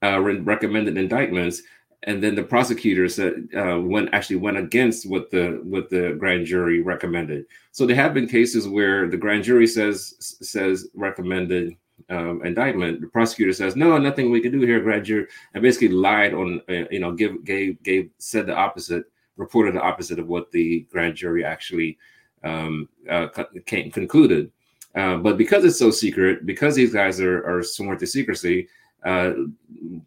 uh, 0.04 0.20
recommended 0.20 0.98
indictments 0.98 1.62
and 2.04 2.24
then 2.24 2.36
the 2.36 2.44
prosecutor 2.44 3.08
said 3.08 3.48
uh, 3.56 3.80
went 3.80 4.10
actually 4.14 4.38
went 4.38 4.58
against 4.58 5.08
what 5.08 5.30
the 5.30 5.62
what 5.64 5.90
the 5.90 6.16
grand 6.18 6.46
jury 6.46 6.82
recommended. 6.82 7.46
So 7.72 7.86
there 7.86 7.96
have 7.96 8.14
been 8.14 8.28
cases 8.28 8.68
where 8.68 9.08
the 9.08 9.18
grand 9.18 9.44
jury 9.44 9.68
says 9.68 10.16
says 10.20 10.88
recommended 10.96 11.76
um, 12.10 12.42
indictment. 12.44 13.02
The 13.02 13.08
prosecutor 13.08 13.54
says 13.54 13.76
no, 13.76 13.98
nothing 14.00 14.32
we 14.32 14.42
can 14.42 14.52
do 14.52 14.62
here, 14.62 14.80
grand 14.80 15.06
jury, 15.06 15.28
and 15.54 15.62
basically 15.62 15.90
lied 15.90 16.34
on 16.34 16.62
uh, 16.68 16.86
you 16.90 17.00
know 17.00 17.12
give 17.12 17.44
gave 17.44 17.82
gave 17.84 18.10
said 18.18 18.48
the 18.48 18.56
opposite, 18.56 19.04
reported 19.42 19.74
the 19.74 19.82
opposite 19.82 20.20
of 20.20 20.28
what 20.28 20.52
the 20.52 20.88
grand 20.92 21.16
jury 21.16 21.44
actually 21.44 21.98
um, 22.44 22.88
uh, 23.10 23.28
came, 23.66 23.92
concluded. 23.92 24.52
Uh, 24.96 25.18
but 25.18 25.38
because 25.38 25.66
it's 25.66 25.80
so 25.80 25.90
secret, 25.90 26.46
because 26.46 26.76
these 26.76 26.94
guys 26.94 27.20
are, 27.20 27.44
are 27.46 27.64
sworn 27.64 27.98
to 27.98 28.06
secrecy, 28.06 28.68
uh, 29.04 29.34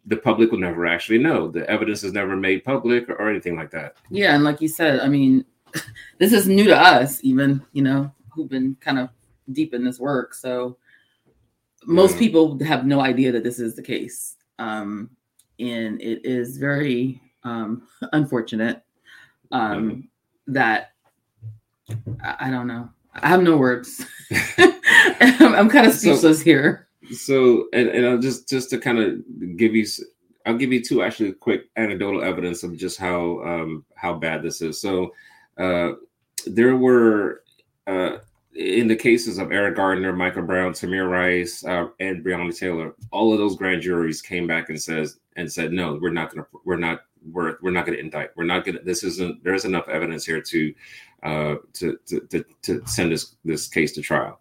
the 0.05 0.15
public 0.15 0.51
will 0.51 0.59
never 0.59 0.85
actually 0.85 1.17
know. 1.17 1.49
The 1.49 1.69
evidence 1.69 2.03
is 2.03 2.13
never 2.13 2.35
made 2.37 2.63
public 2.63 3.09
or, 3.09 3.15
or 3.15 3.29
anything 3.29 3.57
like 3.57 3.71
that. 3.71 3.97
Yeah, 4.09 4.35
and 4.35 4.43
like 4.43 4.61
you 4.61 4.69
said, 4.69 5.01
I 5.01 5.09
mean, 5.09 5.43
this 6.17 6.31
is 6.31 6.47
new 6.47 6.65
to 6.65 6.77
us, 6.77 7.19
even 7.23 7.61
you 7.73 7.81
know, 7.81 8.11
who've 8.31 8.49
been 8.49 8.77
kind 8.79 8.99
of 8.99 9.09
deep 9.51 9.73
in 9.73 9.83
this 9.83 9.99
work. 9.99 10.33
So 10.33 10.77
most 11.85 12.13
yeah. 12.13 12.19
people 12.19 12.63
have 12.63 12.85
no 12.85 13.01
idea 13.01 13.33
that 13.33 13.43
this 13.43 13.59
is 13.59 13.75
the 13.75 13.81
case, 13.81 14.37
um, 14.59 15.09
and 15.59 16.01
it 16.01 16.25
is 16.25 16.57
very 16.57 17.21
um, 17.43 17.87
unfortunate 18.13 18.84
um, 19.51 19.89
mm-hmm. 19.89 20.53
that 20.53 20.91
I, 22.23 22.47
I, 22.47 22.49
don't 22.49 22.67
know. 22.67 22.89
I 23.13 23.27
have 23.27 23.41
no 23.41 23.57
words. 23.57 24.05
I'm, 24.57 25.55
I'm, 25.55 25.69
kind 25.69 25.85
of 25.85 25.93
speechless 25.93 26.39
so, 26.39 26.43
here 26.43 26.85
so 27.13 27.67
and, 27.73 27.89
and 27.89 28.05
I'll 28.05 28.17
just 28.17 28.49
just 28.49 28.69
to 28.71 28.77
kind 28.77 28.99
of 28.99 29.57
give 29.57 29.75
you 29.75 29.85
I'll 30.45 30.57
give 30.57 30.71
you 30.71 30.83
two 30.83 31.01
actually 31.01 31.33
quick 31.33 31.69
anecdotal 31.75 32.23
evidence 32.23 32.63
of 32.63 32.77
just 32.77 32.99
how 32.99 33.41
um, 33.43 33.85
how 33.95 34.13
bad 34.13 34.43
this 34.43 34.61
is. 34.61 34.79
So 34.79 35.13
uh, 35.57 35.93
there 36.45 36.75
were 36.75 37.43
uh, 37.87 38.17
in 38.53 38.87
the 38.87 38.95
cases 38.95 39.37
of 39.37 39.51
Eric 39.51 39.75
Garner, 39.75 40.13
Michael 40.13 40.43
Brown, 40.43 40.73
Tamir 40.73 41.09
Rice, 41.09 41.65
uh, 41.65 41.87
and 41.99 42.23
Breonna 42.23 42.57
Taylor, 42.57 42.95
all 43.11 43.33
of 43.33 43.39
those 43.39 43.57
grand 43.57 43.81
juries 43.81 44.21
came 44.21 44.47
back 44.47 44.69
and 44.69 44.81
says 44.81 45.19
and 45.35 45.51
said, 45.51 45.73
no, 45.73 45.97
we're 46.01 46.11
not 46.11 46.33
gonna 46.33 46.45
we're 46.63 46.77
not 46.77 47.01
we're 47.31 47.57
we're 47.61 47.71
not 47.71 47.85
gonna 47.85 47.97
indict. 47.97 48.35
We're 48.35 48.45
not 48.45 48.65
gonna 48.65 48.79
this 48.83 49.03
isn't 49.03 49.43
there's 49.43 49.65
enough 49.65 49.87
evidence 49.87 50.25
here 50.25 50.41
to 50.41 50.73
uh 51.23 51.55
to 51.73 51.97
to 52.07 52.19
to, 52.21 52.45
to 52.63 52.87
send 52.87 53.11
this 53.11 53.35
this 53.43 53.67
case 53.67 53.93
to 53.93 54.01
trial. 54.01 54.39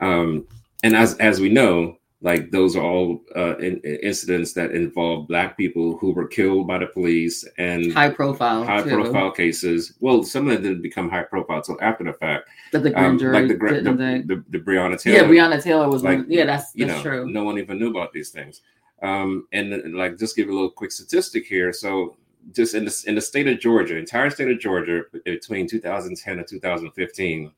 Um, 0.00 0.46
and 0.82 0.96
as 0.96 1.16
as 1.18 1.40
we 1.40 1.48
know, 1.48 1.98
like 2.22 2.50
those 2.50 2.76
are 2.76 2.82
all 2.82 3.22
uh, 3.34 3.56
in, 3.58 3.80
incidents 3.80 4.52
that 4.52 4.72
involve 4.72 5.26
black 5.26 5.56
people 5.56 5.96
who 5.96 6.12
were 6.12 6.26
killed 6.26 6.66
by 6.66 6.78
the 6.78 6.86
police 6.86 7.46
and 7.58 7.92
high 7.92 8.10
profile 8.10 8.64
high 8.64 8.82
too. 8.82 8.90
profile 8.90 9.30
cases 9.30 9.94
well 10.00 10.22
some 10.22 10.48
of 10.48 10.54
them 10.54 10.62
didn't 10.62 10.82
become 10.82 11.08
high 11.08 11.22
profile 11.22 11.58
until 11.58 11.78
after 11.80 12.04
the 12.04 12.12
fact 12.14 12.48
that 12.72 12.82
the 12.82 12.90
grand 12.90 13.06
um, 13.06 13.18
jury 13.18 13.34
like 13.34 13.48
the, 13.48 13.82
the, 13.82 14.24
the, 14.26 14.44
the, 14.50 14.58
breonna 14.58 15.00
taylor 15.00 15.16
yeah 15.16 15.24
breonna 15.24 15.62
taylor 15.62 15.88
was 15.88 16.02
like 16.02 16.18
one, 16.18 16.26
yeah 16.28 16.44
that's, 16.44 16.72
that's 16.72 16.92
know, 16.92 17.02
true 17.02 17.30
no 17.30 17.44
one 17.44 17.58
even 17.58 17.78
knew 17.78 17.90
about 17.90 18.12
these 18.12 18.30
things 18.30 18.62
um, 19.02 19.46
and 19.52 19.94
like 19.94 20.18
just 20.18 20.36
give 20.36 20.48
you 20.48 20.52
a 20.52 20.54
little 20.54 20.70
quick 20.70 20.92
statistic 20.92 21.46
here 21.46 21.72
so 21.72 22.16
just 22.52 22.74
in 22.74 22.84
the, 22.84 23.04
in 23.06 23.14
the 23.14 23.20
state 23.20 23.46
of 23.46 23.60
georgia 23.60 23.96
entire 23.96 24.30
state 24.30 24.50
of 24.50 24.58
georgia 24.58 25.02
between 25.24 25.68
2010 25.68 26.38
and 26.38 26.48
2015 26.48 27.52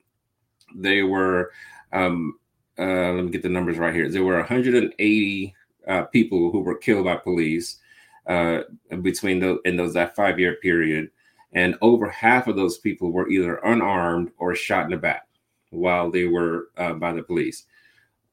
they 0.75 1.03
were 1.03 1.53
um, 1.93 2.39
uh, 2.79 3.13
let 3.13 3.25
me 3.25 3.31
get 3.31 3.43
the 3.43 3.49
numbers 3.49 3.79
right 3.79 3.95
here. 3.95 4.09
There 4.09 4.25
were 4.25 4.37
180 4.37 5.55
uh, 5.87 6.03
people 6.05 6.51
who 6.51 6.61
were 6.61 6.77
killed 6.77 7.05
by 7.05 7.17
police 7.17 7.79
uh, 8.27 8.61
between 9.03 9.41
those 9.41 9.59
in 9.65 9.77
those 9.77 9.95
that 9.95 10.17
five 10.17 10.39
year 10.39 10.57
period, 10.57 11.11
and 11.53 11.77
over 11.83 12.09
half 12.09 12.47
of 12.47 12.57
those 12.57 12.79
people 12.79 13.11
were 13.11 13.29
either 13.29 13.57
unarmed 13.57 14.31
or 14.39 14.55
shot 14.55 14.85
in 14.85 14.91
the 14.91 14.97
back 14.97 15.27
while 15.71 16.11
they 16.11 16.27
were 16.27 16.69
uh, 16.77 16.95
by 16.95 17.13
the 17.13 17.23
police. 17.23 17.67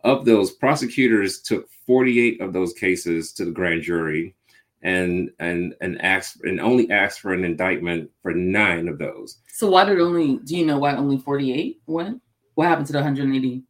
Of 0.03 0.23
those, 0.23 0.51
prosecutors 0.51 1.41
took 1.41 1.69
48 1.85 2.39
of 2.39 2.53
those 2.53 2.71
cases 2.73 3.33
to 3.33 3.45
the 3.45 3.51
grand 3.51 3.81
jury, 3.81 4.35
and 4.81 5.31
and 5.39 5.75
and 5.81 6.01
asked 6.01 6.43
and 6.43 6.59
only 6.59 6.89
asked 6.89 7.19
for 7.19 7.33
an 7.33 7.43
indictment 7.43 8.09
for 8.21 8.33
nine 8.33 8.87
of 8.87 8.97
those. 8.97 9.37
So 9.47 9.69
why 9.69 9.85
did 9.85 9.99
only? 9.99 10.37
Do 10.37 10.55
you 10.57 10.65
know 10.65 10.79
why 10.79 10.95
only 10.95 11.17
48 11.17 11.81
went? 11.85 12.21
What 12.55 12.67
happened 12.67 12.87
to 12.87 12.93
the 12.93 12.99
180? 12.99 13.63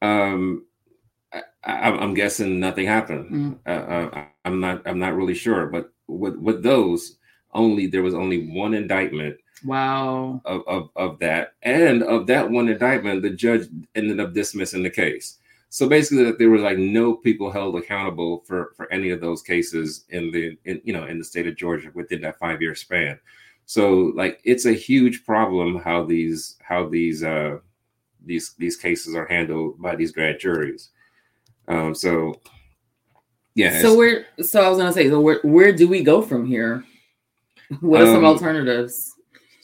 Um, 0.00 0.64
I, 1.64 1.90
am 1.90 2.14
guessing 2.14 2.60
nothing 2.60 2.86
happened. 2.86 3.30
Mm. 3.30 3.58
Uh, 3.66 4.16
uh, 4.16 4.24
I'm 4.44 4.60
not. 4.60 4.82
I'm 4.86 4.98
not 4.98 5.16
really 5.16 5.34
sure. 5.34 5.66
But 5.66 5.92
with 6.06 6.36
with 6.36 6.62
those, 6.62 7.18
only 7.52 7.86
there 7.86 8.02
was 8.02 8.14
only 8.14 8.48
one 8.48 8.74
indictment. 8.74 9.36
Wow. 9.64 10.40
Of, 10.44 10.62
of 10.68 10.90
of 10.94 11.18
that, 11.18 11.54
and 11.62 12.02
of 12.04 12.26
that 12.28 12.48
one 12.48 12.68
indictment, 12.68 13.22
the 13.22 13.30
judge 13.30 13.68
ended 13.94 14.20
up 14.20 14.32
dismissing 14.32 14.84
the 14.84 14.90
case. 14.90 15.38
So 15.70 15.88
basically, 15.88 16.24
that 16.24 16.38
there 16.38 16.50
was 16.50 16.62
like 16.62 16.78
no 16.78 17.14
people 17.14 17.50
held 17.50 17.76
accountable 17.76 18.42
for 18.46 18.72
for 18.76 18.90
any 18.92 19.10
of 19.10 19.20
those 19.20 19.42
cases 19.42 20.04
in 20.08 20.30
the 20.30 20.56
in, 20.64 20.80
you 20.84 20.92
know 20.92 21.04
in 21.04 21.18
the 21.18 21.24
state 21.24 21.46
of 21.46 21.56
Georgia 21.56 21.90
within 21.94 22.20
that 22.22 22.38
five 22.38 22.62
year 22.62 22.74
span. 22.74 23.18
So 23.66 24.12
like 24.16 24.40
it's 24.44 24.64
a 24.64 24.72
huge 24.72 25.26
problem 25.26 25.78
how 25.78 26.04
these 26.04 26.56
how 26.62 26.88
these 26.88 27.22
uh 27.22 27.58
these 28.24 28.54
these 28.54 28.76
cases 28.76 29.14
are 29.14 29.26
handled 29.26 29.80
by 29.80 29.94
these 29.94 30.12
grand 30.12 30.40
juries. 30.40 30.90
Um, 31.68 31.94
so 31.94 32.40
yeah. 33.54 33.82
So 33.82 33.96
where? 33.96 34.26
So 34.40 34.62
I 34.62 34.68
was 34.68 34.78
gonna 34.78 34.92
say, 34.92 35.08
so 35.08 35.20
where 35.20 35.40
where 35.42 35.72
do 35.72 35.88
we 35.88 36.02
go 36.02 36.22
from 36.22 36.46
here? 36.46 36.84
What 37.80 38.00
are 38.00 38.06
um, 38.06 38.14
some 38.14 38.24
alternatives? 38.24 39.12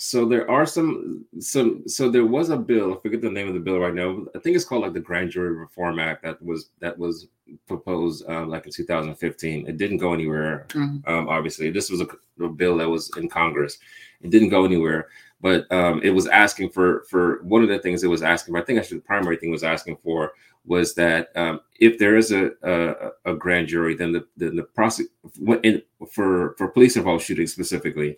So 0.04 0.26
there 0.26 0.50
are 0.50 0.66
some 0.66 1.25
some 1.38 1.87
so 1.88 2.11
there 2.11 2.26
was 2.26 2.50
a 2.50 2.56
bill 2.56 2.92
i 2.92 3.00
forget 3.00 3.23
the 3.23 3.30
name 3.30 3.49
of 3.49 3.54
the 3.54 3.61
bill 3.61 3.78
right 3.78 3.94
now 3.94 4.25
i 4.34 4.38
think 4.38 4.54
it's 4.54 4.64
called 4.64 4.82
like 4.82 4.92
the 4.92 5.00
grand 5.00 5.30
jury 5.30 5.54
reform 5.54 5.99
act 5.99 6.23
that 6.23 6.40
was 6.42 6.70
that 6.78 6.96
was 6.99 7.28
proposed 7.66 8.28
um, 8.28 8.49
like 8.49 8.66
in 8.66 8.73
2015 8.73 9.66
it 9.66 9.76
didn't 9.78 9.96
go 9.99 10.12
anywhere 10.12 10.66
mm-hmm. 10.70 11.08
um, 11.11 11.28
obviously. 11.28 11.70
This 11.70 11.90
was 11.90 12.00
a, 12.00 12.08
a, 12.42 12.49
bill 12.49 12.78
that 12.78 12.88
was 12.88 13.11
in 13.18 13.28
congress. 13.28 13.78
It 14.23 14.30
didn't 14.30 14.49
go 14.49 14.64
anywhere 14.64 15.08
but 15.40 15.70
um, 15.70 16.00
it 16.02 16.11
was 16.11 16.26
asking 16.26 16.70
for 16.70 17.04
for 17.08 17.42
one 17.42 17.62
of 17.62 17.68
the 17.68 17.78
things 17.78 18.02
it 18.02 18.08
was 18.08 18.23
asking 18.23 18.54
for 18.54 18.61
i 18.61 18.64
think 18.64 18.78
actually 18.78 18.99
the 18.99 19.04
primary 19.04 19.37
thing 19.37 19.50
was 19.50 19.64
asking 19.64 19.96
for 20.02 20.32
was 20.66 20.94
that 20.94 21.28
um, 21.37 21.61
if 21.80 21.99
there 21.99 22.16
is 22.16 22.32
a, 22.32 22.50
a, 22.62 23.32
a 23.32 23.34
grand 23.34 23.68
jury 23.68 23.94
then 23.94 24.12
the 24.12 24.26
then 24.37 24.56
the 24.56 24.66
prosec- 24.76 25.82
for 26.11 26.54
for 26.56 26.68
police 26.68 26.96
involved 26.96 27.25
shootings 27.25 27.52
specifically 27.52 28.16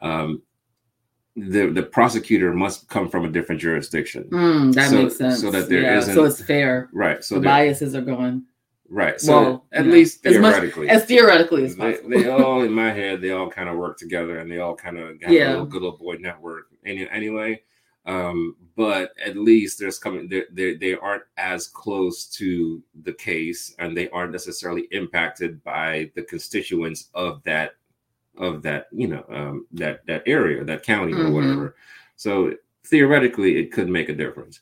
um, 0.00 0.42
the 1.48 1.66
the 1.66 1.82
prosecutor 1.82 2.52
must 2.52 2.88
come 2.88 3.08
from 3.08 3.24
a 3.24 3.28
different 3.28 3.60
jurisdiction. 3.60 4.24
Mm, 4.24 4.74
that 4.74 4.90
so, 4.90 5.02
makes 5.02 5.16
sense. 5.16 5.40
So 5.40 5.50
that 5.50 5.68
there 5.68 5.82
yeah, 5.82 5.94
not 5.94 6.04
so 6.04 6.24
it's 6.24 6.42
fair. 6.42 6.88
Right. 6.92 7.22
So 7.24 7.36
the 7.36 7.42
biases 7.42 7.94
are 7.94 8.00
going. 8.00 8.44
Right. 8.88 9.20
So 9.20 9.40
well, 9.40 9.66
at 9.72 9.86
least 9.86 10.22
theoretically, 10.22 10.88
as, 10.88 10.96
much, 10.96 11.02
as 11.02 11.08
theoretically 11.08 11.64
as 11.64 11.76
possible. 11.76 12.10
They, 12.10 12.22
they 12.24 12.28
all, 12.30 12.62
in 12.62 12.72
my 12.72 12.90
head, 12.90 13.20
they 13.20 13.30
all 13.30 13.48
kind 13.48 13.68
of 13.68 13.76
work 13.76 13.98
together, 13.98 14.38
and 14.38 14.50
they 14.50 14.58
all 14.58 14.74
kind 14.74 14.98
of 14.98 15.22
have 15.22 15.32
yeah. 15.32 15.48
a 15.48 15.50
little 15.50 15.66
good 15.66 15.84
old 15.84 16.00
boy 16.00 16.16
network. 16.16 16.66
Any, 16.84 17.08
anyway, 17.08 17.62
um, 18.06 18.56
but 18.76 19.12
at 19.24 19.36
least 19.36 19.78
there's 19.78 19.98
coming. 19.98 20.28
They, 20.28 20.42
they 20.50 20.74
they 20.74 20.94
aren't 20.96 21.22
as 21.36 21.68
close 21.68 22.26
to 22.36 22.82
the 23.02 23.12
case, 23.12 23.74
and 23.78 23.96
they 23.96 24.08
aren't 24.10 24.32
necessarily 24.32 24.88
impacted 24.90 25.62
by 25.62 26.10
the 26.16 26.22
constituents 26.22 27.10
of 27.14 27.42
that 27.44 27.74
of 28.40 28.62
that 28.62 28.86
you 28.92 29.08
know 29.08 29.24
um, 29.30 29.66
that 29.72 30.04
that 30.06 30.22
area 30.26 30.64
that 30.64 30.82
county 30.82 31.12
mm-hmm. 31.12 31.26
or 31.26 31.30
whatever. 31.30 31.76
So 32.16 32.54
theoretically 32.84 33.58
it 33.58 33.72
could 33.72 33.88
make 33.88 34.08
a 34.08 34.14
difference. 34.14 34.60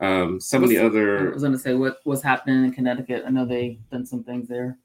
Um, 0.00 0.40
some 0.40 0.62
what's, 0.62 0.74
of 0.74 0.78
the 0.78 0.84
other 0.84 1.30
i 1.30 1.32
was 1.32 1.42
going 1.42 1.52
to 1.52 1.58
say 1.58 1.74
what 1.74 1.98
what's 2.04 2.22
happening 2.22 2.64
in 2.64 2.72
connecticut? 2.72 3.24
I 3.26 3.30
know 3.30 3.44
they've 3.44 3.78
done 3.90 4.04
some 4.04 4.24
things 4.24 4.48
there. 4.48 4.78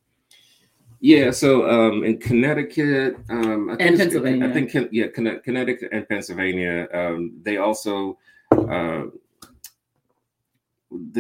Yeah 1.01 1.31
so 1.31 1.69
um, 1.69 2.03
in 2.03 2.17
connecticut 2.19 3.15
um, 3.29 3.69
I 3.69 3.75
think 3.75 3.89
and 3.89 3.97
pennsylvania 3.97 4.47
i 4.49 4.51
think 4.51 4.89
yeah 4.91 5.07
connecticut 5.07 5.89
and 5.93 6.07
pennsylvania 6.07 6.87
um, 6.93 7.39
they 7.41 7.57
also 7.57 8.17
uh, 8.51 9.05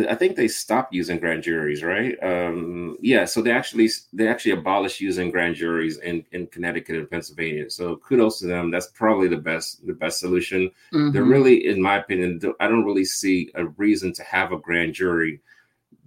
I 0.07 0.15
think 0.15 0.35
they 0.35 0.47
stopped 0.47 0.93
using 0.95 1.19
grand 1.19 1.43
juries, 1.43 1.83
right? 1.83 2.17
Um, 2.23 2.97
yeah, 3.01 3.25
so 3.25 3.39
they 3.39 3.51
actually 3.51 3.87
they 4.11 4.27
actually 4.27 4.53
abolished 4.53 4.99
using 4.99 5.29
grand 5.29 5.55
juries 5.55 5.99
in, 5.99 6.25
in 6.31 6.47
Connecticut 6.47 6.95
and 6.95 7.09
Pennsylvania. 7.09 7.69
So 7.69 7.97
kudos 7.97 8.39
to 8.39 8.47
them. 8.47 8.71
That's 8.71 8.87
probably 8.87 9.27
the 9.27 9.37
best 9.37 9.85
the 9.85 9.93
best 9.93 10.19
solution. 10.19 10.71
Mm-hmm. 10.91 11.11
They're 11.11 11.23
really, 11.23 11.67
in 11.67 11.79
my 11.79 11.97
opinion, 11.97 12.41
I 12.59 12.67
don't 12.67 12.83
really 12.83 13.05
see 13.05 13.51
a 13.53 13.65
reason 13.65 14.11
to 14.13 14.23
have 14.23 14.51
a 14.53 14.57
grand 14.57 14.95
jury. 14.95 15.39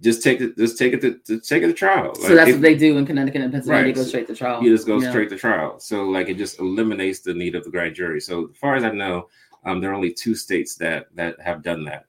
Just 0.01 0.23
take 0.23 0.41
it. 0.41 0.57
Just 0.57 0.77
take 0.77 0.91
it 0.91 0.99
to, 0.99 1.17
to 1.19 1.39
take 1.39 1.63
it 1.63 1.67
to 1.67 1.73
trial. 1.73 2.15
So 2.15 2.35
that's 2.35 2.49
if, 2.49 2.55
what 2.57 2.63
they 2.63 2.75
do 2.75 2.97
in 2.97 3.05
Connecticut 3.05 3.43
and 3.43 3.53
Pennsylvania. 3.53 3.85
Right. 3.85 3.95
They 3.95 4.01
go 4.01 4.05
straight 4.05 4.27
to 4.27 4.35
trial. 4.35 4.61
You 4.61 4.75
just 4.75 4.87
go 4.87 4.99
yeah. 4.99 5.09
straight 5.09 5.29
to 5.29 5.37
trial. 5.37 5.79
So 5.79 6.03
like 6.03 6.27
it 6.27 6.35
just 6.37 6.59
eliminates 6.59 7.21
the 7.21 7.33
need 7.33 7.55
of 7.55 7.63
the 7.63 7.69
grand 7.69 7.95
jury. 7.95 8.19
So 8.19 8.49
as 8.49 8.57
far 8.57 8.75
as 8.75 8.83
I 8.83 8.91
know, 8.91 9.29
um, 9.63 9.79
there 9.79 9.91
are 9.91 9.95
only 9.95 10.11
two 10.11 10.35
states 10.35 10.75
that 10.75 11.07
that 11.15 11.39
have 11.39 11.63
done 11.63 11.85
that. 11.85 12.07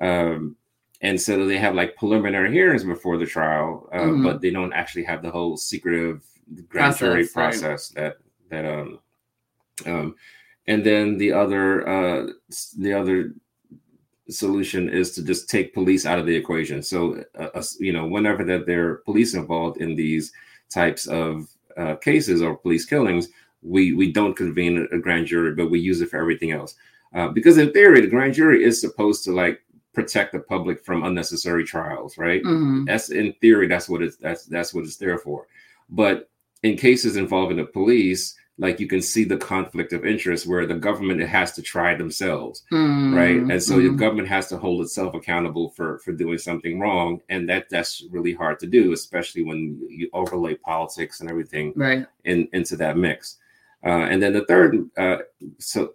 Um, 0.00 0.56
and 1.00 1.20
so 1.20 1.46
they 1.46 1.58
have 1.58 1.74
like 1.74 1.96
preliminary 1.96 2.52
hearings 2.52 2.84
before 2.84 3.18
the 3.18 3.26
trial, 3.26 3.88
uh, 3.92 3.98
mm-hmm. 3.98 4.22
but 4.22 4.40
they 4.40 4.50
don't 4.50 4.72
actually 4.72 5.04
have 5.04 5.22
the 5.22 5.30
whole 5.30 5.56
secretive 5.56 6.24
grand 6.68 6.96
jury 6.96 7.26
process 7.26 7.92
right. 7.96 8.14
that 8.50 8.64
that 8.64 8.70
um 8.70 8.98
um 9.86 10.14
and 10.66 10.84
then 10.84 11.18
the 11.18 11.32
other 11.32 11.88
uh 11.88 12.26
the 12.78 12.92
other 12.92 13.34
solution 14.28 14.88
is 14.88 15.12
to 15.12 15.22
just 15.22 15.50
take 15.50 15.74
police 15.74 16.06
out 16.06 16.18
of 16.18 16.26
the 16.26 16.34
equation 16.34 16.82
so 16.82 17.22
uh, 17.38 17.62
you 17.78 17.92
know 17.92 18.06
whenever 18.06 18.44
that 18.44 18.66
there 18.66 18.88
are 18.88 18.94
police 18.96 19.34
involved 19.34 19.80
in 19.80 19.94
these 19.94 20.32
types 20.70 21.06
of 21.06 21.46
uh, 21.76 21.94
cases 21.96 22.40
or 22.40 22.56
police 22.56 22.86
killings 22.86 23.28
we 23.62 23.92
we 23.92 24.10
don't 24.10 24.36
convene 24.36 24.88
a 24.92 24.98
grand 24.98 25.26
jury 25.26 25.54
but 25.54 25.70
we 25.70 25.78
use 25.78 26.00
it 26.00 26.08
for 26.08 26.18
everything 26.18 26.52
else 26.52 26.74
uh, 27.14 27.28
because 27.28 27.58
in 27.58 27.72
theory 27.72 28.00
the 28.00 28.06
grand 28.06 28.32
jury 28.32 28.64
is 28.64 28.80
supposed 28.80 29.24
to 29.24 29.32
like 29.32 29.63
protect 29.94 30.32
the 30.32 30.40
public 30.40 30.84
from 30.84 31.04
unnecessary 31.04 31.64
trials, 31.64 32.18
right? 32.18 32.42
Mm-hmm. 32.42 32.84
That's 32.84 33.10
in 33.10 33.32
theory, 33.40 33.68
that's 33.68 33.88
what 33.88 34.02
it's 34.02 34.16
that's 34.16 34.46
that's 34.46 34.74
what 34.74 34.84
it's 34.84 34.96
there 34.96 35.18
for. 35.18 35.46
But 35.88 36.28
in 36.62 36.76
cases 36.76 37.16
involving 37.16 37.58
the 37.58 37.64
police, 37.64 38.36
like 38.58 38.78
you 38.78 38.86
can 38.86 39.02
see 39.02 39.24
the 39.24 39.36
conflict 39.36 39.92
of 39.92 40.04
interest 40.04 40.46
where 40.46 40.66
the 40.66 40.74
government 40.74 41.20
has 41.20 41.52
to 41.52 41.62
try 41.62 41.94
themselves, 41.94 42.62
mm-hmm. 42.72 43.14
right? 43.14 43.36
And 43.36 43.62
so 43.62 43.76
mm-hmm. 43.76 43.88
the 43.88 43.98
government 43.98 44.28
has 44.28 44.48
to 44.48 44.56
hold 44.56 44.82
itself 44.82 45.14
accountable 45.14 45.70
for 45.70 45.98
for 46.00 46.12
doing 46.12 46.38
something 46.38 46.80
wrong, 46.80 47.20
and 47.28 47.48
that 47.48 47.68
that's 47.70 48.04
really 48.10 48.32
hard 48.32 48.58
to 48.60 48.66
do, 48.66 48.92
especially 48.92 49.42
when 49.42 49.80
you 49.88 50.08
overlay 50.12 50.54
politics 50.54 51.20
and 51.20 51.30
everything 51.30 51.72
right 51.76 52.06
in 52.24 52.48
into 52.52 52.76
that 52.76 52.96
mix. 52.96 53.38
Uh, 53.84 54.06
and 54.10 54.22
then 54.22 54.32
the 54.32 54.46
third 54.46 54.88
uh, 54.96 55.18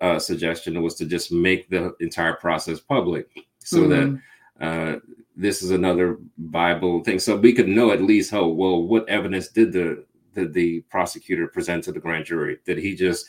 uh, 0.02 0.20
suggestion 0.20 0.80
was 0.84 0.94
to 0.94 1.06
just 1.08 1.32
make 1.32 1.68
the 1.70 1.96
entire 2.00 2.34
process 2.34 2.80
public 2.80 3.49
so 3.70 3.84
mm-hmm. 3.84 4.16
that 4.60 4.66
uh, 4.66 5.00
this 5.36 5.62
is 5.62 5.72
another 5.72 6.18
Bible 6.38 7.04
thing. 7.04 7.20
So 7.20 7.38
we 7.38 7.54
could 7.54 7.68
know 7.68 7.92
at 7.92 8.02
least, 8.02 8.34
oh, 8.34 8.48
well, 8.48 8.82
what 8.84 9.08
evidence 9.08 9.50
did 9.50 9.72
the 9.72 10.06
did 10.34 10.54
the 10.54 10.82
prosecutor 10.90 11.48
present 11.48 11.84
to 11.84 11.92
the 11.92 12.00
grand 12.00 12.26
jury? 12.26 12.58
Did 12.66 12.80
he 12.80 12.96
just 12.96 13.28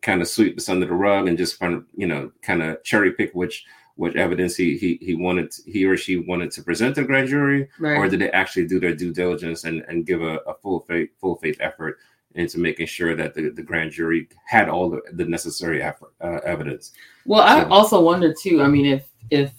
kind 0.00 0.22
of 0.22 0.28
sweep 0.28 0.56
this 0.56 0.68
under 0.68 0.86
the 0.86 0.94
rug 0.94 1.28
and 1.28 1.38
just 1.38 1.60
kind 1.60 1.74
of, 1.74 1.84
you 1.94 2.06
know, 2.06 2.32
kind 2.42 2.62
of 2.62 2.82
cherry 2.84 3.12
pick 3.12 3.32
which 3.34 3.64
which 3.96 4.16
evidence 4.16 4.56
he 4.56 4.78
he 4.78 4.98
he 5.02 5.14
wanted 5.14 5.54
he 5.66 5.84
or 5.84 5.96
she 5.98 6.16
wanted 6.16 6.50
to 6.52 6.62
present 6.62 6.94
to 6.94 7.02
the 7.02 7.06
grand 7.06 7.28
jury, 7.28 7.68
right. 7.78 7.98
or 7.98 8.08
did 8.08 8.20
they 8.20 8.30
actually 8.30 8.66
do 8.66 8.80
their 8.80 8.94
due 8.94 9.12
diligence 9.12 9.64
and 9.64 9.84
and 9.88 10.06
give 10.06 10.22
a, 10.22 10.36
a 10.46 10.54
full 10.62 10.80
faith 10.88 11.10
full 11.20 11.36
faith 11.36 11.58
effort 11.60 11.98
into 12.34 12.58
making 12.58 12.86
sure 12.86 13.14
that 13.14 13.34
the, 13.34 13.50
the 13.50 13.62
grand 13.62 13.90
jury 13.90 14.26
had 14.46 14.70
all 14.70 14.88
the, 14.88 15.02
the 15.12 15.24
necessary 15.26 15.82
effort, 15.82 16.14
uh, 16.22 16.40
evidence. 16.46 16.92
Well, 17.26 17.46
so, 17.46 17.54
I 17.54 17.68
also 17.68 18.00
wonder 18.00 18.32
too. 18.32 18.62
I 18.62 18.68
mean, 18.68 18.86
if 18.86 19.08
if 19.30 19.52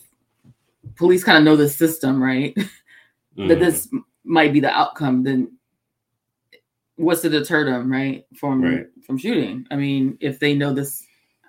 police 0.96 1.24
kind 1.24 1.38
of 1.38 1.44
know 1.44 1.56
the 1.56 1.70
system, 1.70 2.22
right? 2.22 2.56
Mm-hmm. 2.56 3.48
that 3.48 3.60
this 3.60 3.90
might 4.24 4.54
be 4.54 4.60
the 4.60 4.70
outcome, 4.70 5.24
then 5.24 5.58
what's 6.96 7.22
to 7.22 7.30
deter 7.30 7.66
them, 7.66 7.92
right, 7.92 8.26
from 8.36 8.62
right. 8.62 8.88
from 9.06 9.18
shooting? 9.18 9.66
I 9.72 9.76
mean, 9.76 10.18
if 10.22 10.40
they 10.40 10.54
know 10.54 10.74
this, 10.74 11.06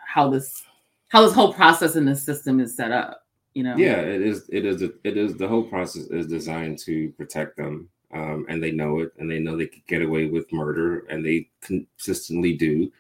how 0.07 0.31
this 0.31 0.63
how 1.09 1.23
this 1.23 1.35
whole 1.35 1.53
process 1.53 1.97
in 1.97 2.05
the 2.05 2.17
system 2.17 2.61
is 2.61 2.77
set 2.77 2.91
up, 2.91 3.25
you 3.55 3.63
know? 3.63 3.77
Yeah, 3.77 4.01
it 4.01 4.23
is. 4.23 4.49
It 4.51 4.65
is. 4.65 4.83
It 4.83 5.17
is. 5.17 5.37
The 5.37 5.49
whole 5.49 5.65
process 5.65 6.05
is 6.05 6.27
designed 6.27 6.79
to 6.81 7.11
protect 7.13 7.57
them, 7.57 7.89
um, 8.13 8.47
and 8.49 8.63
they 8.63 8.73
know 8.73 9.01
it, 9.01 9.13
and 9.19 9.31
they 9.31 9.39
know 9.39 9.57
they 9.57 9.67
could 9.67 9.87
get 9.87 10.03
away 10.03 10.27
with 10.27 10.53
murder, 10.53 11.07
and 11.11 11.25
they 11.25 11.49
consistently 11.61 12.55
do. 12.55 12.91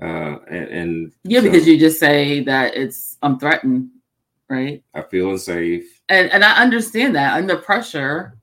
Uh, 0.00 0.38
and, 0.48 0.68
and 0.68 1.12
yeah, 1.22 1.40
so, 1.40 1.50
because 1.50 1.68
you 1.68 1.78
just 1.78 2.00
say 2.00 2.42
that 2.42 2.74
it's 2.74 3.18
I'm 3.22 3.38
threatened 3.38 3.90
right? 4.52 4.84
I 4.94 5.02
feel 5.02 5.30
unsafe. 5.30 6.00
And 6.08 6.30
and 6.30 6.44
I 6.44 6.60
understand 6.60 7.16
that 7.16 7.36
under 7.38 7.56
pressure, 7.56 8.38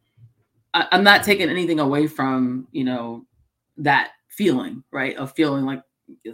I, 0.73 0.87
I'm 0.91 1.03
not 1.03 1.23
taking 1.23 1.49
anything 1.49 1.79
away 1.79 2.07
from 2.07 2.67
you 2.71 2.83
know 2.83 3.25
that 3.77 4.11
feeling, 4.29 4.83
right? 4.91 5.15
Of 5.17 5.33
feeling 5.35 5.65
like 5.65 5.83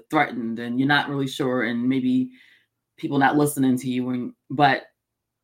threatened 0.09 0.59
and 0.59 0.79
you're 0.79 0.88
not 0.88 1.09
really 1.09 1.27
sure, 1.27 1.63
and 1.63 1.88
maybe 1.88 2.31
people 2.97 3.17
not 3.17 3.35
listening 3.35 3.77
to 3.79 3.89
you. 3.89 4.09
And 4.11 4.33
but 4.49 4.83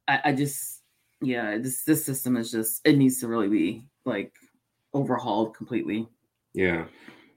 I, 0.08 0.22
I 0.26 0.34
just 0.34 0.82
yeah, 1.22 1.58
this 1.58 1.84
this 1.84 2.06
system 2.06 2.38
is 2.38 2.52
just 2.52 2.82
it 2.86 2.98
needs 2.98 3.20
to 3.20 3.28
really 3.28 3.50
be 3.50 3.84
like 4.06 4.34
overhauled 4.94 5.56
completely. 5.56 6.08
Yeah. 6.54 6.86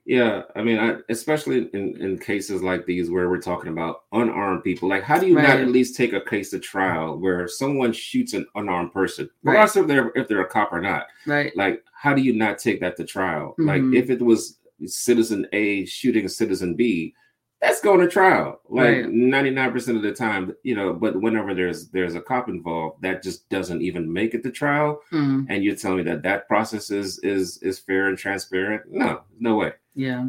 Yeah, 0.05 0.43
I 0.55 0.61
mean, 0.61 0.77
I, 0.77 0.97
especially 1.09 1.67
in, 1.73 1.99
in 1.99 2.19
cases 2.19 2.61
like 2.61 2.85
these 2.85 3.09
where 3.09 3.27
we're 3.27 3.41
talking 3.41 3.71
about 3.71 4.03
unarmed 4.11 4.63
people, 4.63 4.87
like 4.87 5.01
how 5.01 5.17
do 5.17 5.25
you 5.25 5.35
right. 5.35 5.47
not 5.47 5.59
at 5.59 5.69
least 5.69 5.95
take 5.95 6.13
a 6.13 6.21
case 6.21 6.51
to 6.51 6.59
trial 6.59 7.17
where 7.17 7.47
someone 7.47 7.91
shoots 7.91 8.33
an 8.33 8.45
unarmed 8.53 8.93
person, 8.93 9.27
regardless 9.43 9.75
right. 9.75 9.81
if 9.81 9.87
they're 9.87 10.11
if 10.15 10.27
they're 10.27 10.41
a 10.41 10.47
cop 10.47 10.71
or 10.71 10.79
not? 10.79 11.07
Right. 11.25 11.55
Like, 11.57 11.83
how 11.91 12.13
do 12.13 12.21
you 12.21 12.33
not 12.33 12.59
take 12.59 12.81
that 12.81 12.97
to 12.97 13.03
trial? 13.03 13.55
Mm-hmm. 13.59 13.67
Like, 13.67 13.99
if 13.99 14.11
it 14.11 14.21
was 14.21 14.59
citizen 14.85 15.47
A 15.53 15.85
shooting 15.85 16.27
citizen 16.27 16.75
B, 16.75 17.15
that's 17.61 17.81
going 17.81 17.99
to 17.99 18.07
trial 18.07 18.59
like 18.69 18.97
99% 18.97 19.95
of 19.95 20.03
the 20.03 20.11
time 20.11 20.55
you 20.63 20.75
know 20.75 20.93
but 20.93 21.19
whenever 21.19 21.55
there's 21.55 21.87
there's 21.87 22.13
a 22.13 22.21
cop 22.21 22.47
involved 22.47 23.01
that 23.01 23.23
just 23.23 23.49
doesn't 23.49 23.81
even 23.81 24.11
make 24.11 24.33
it 24.33 24.43
to 24.43 24.51
trial 24.51 25.01
mm. 25.11 25.45
and 25.49 25.63
you're 25.63 25.75
telling 25.75 25.97
me 25.97 26.03
that 26.03 26.21
that 26.21 26.47
process 26.47 26.91
is 26.91 27.17
is 27.19 27.57
is 27.63 27.79
fair 27.79 28.07
and 28.07 28.17
transparent 28.17 28.83
no 28.91 29.21
no 29.39 29.55
way 29.55 29.71
yeah 29.95 30.27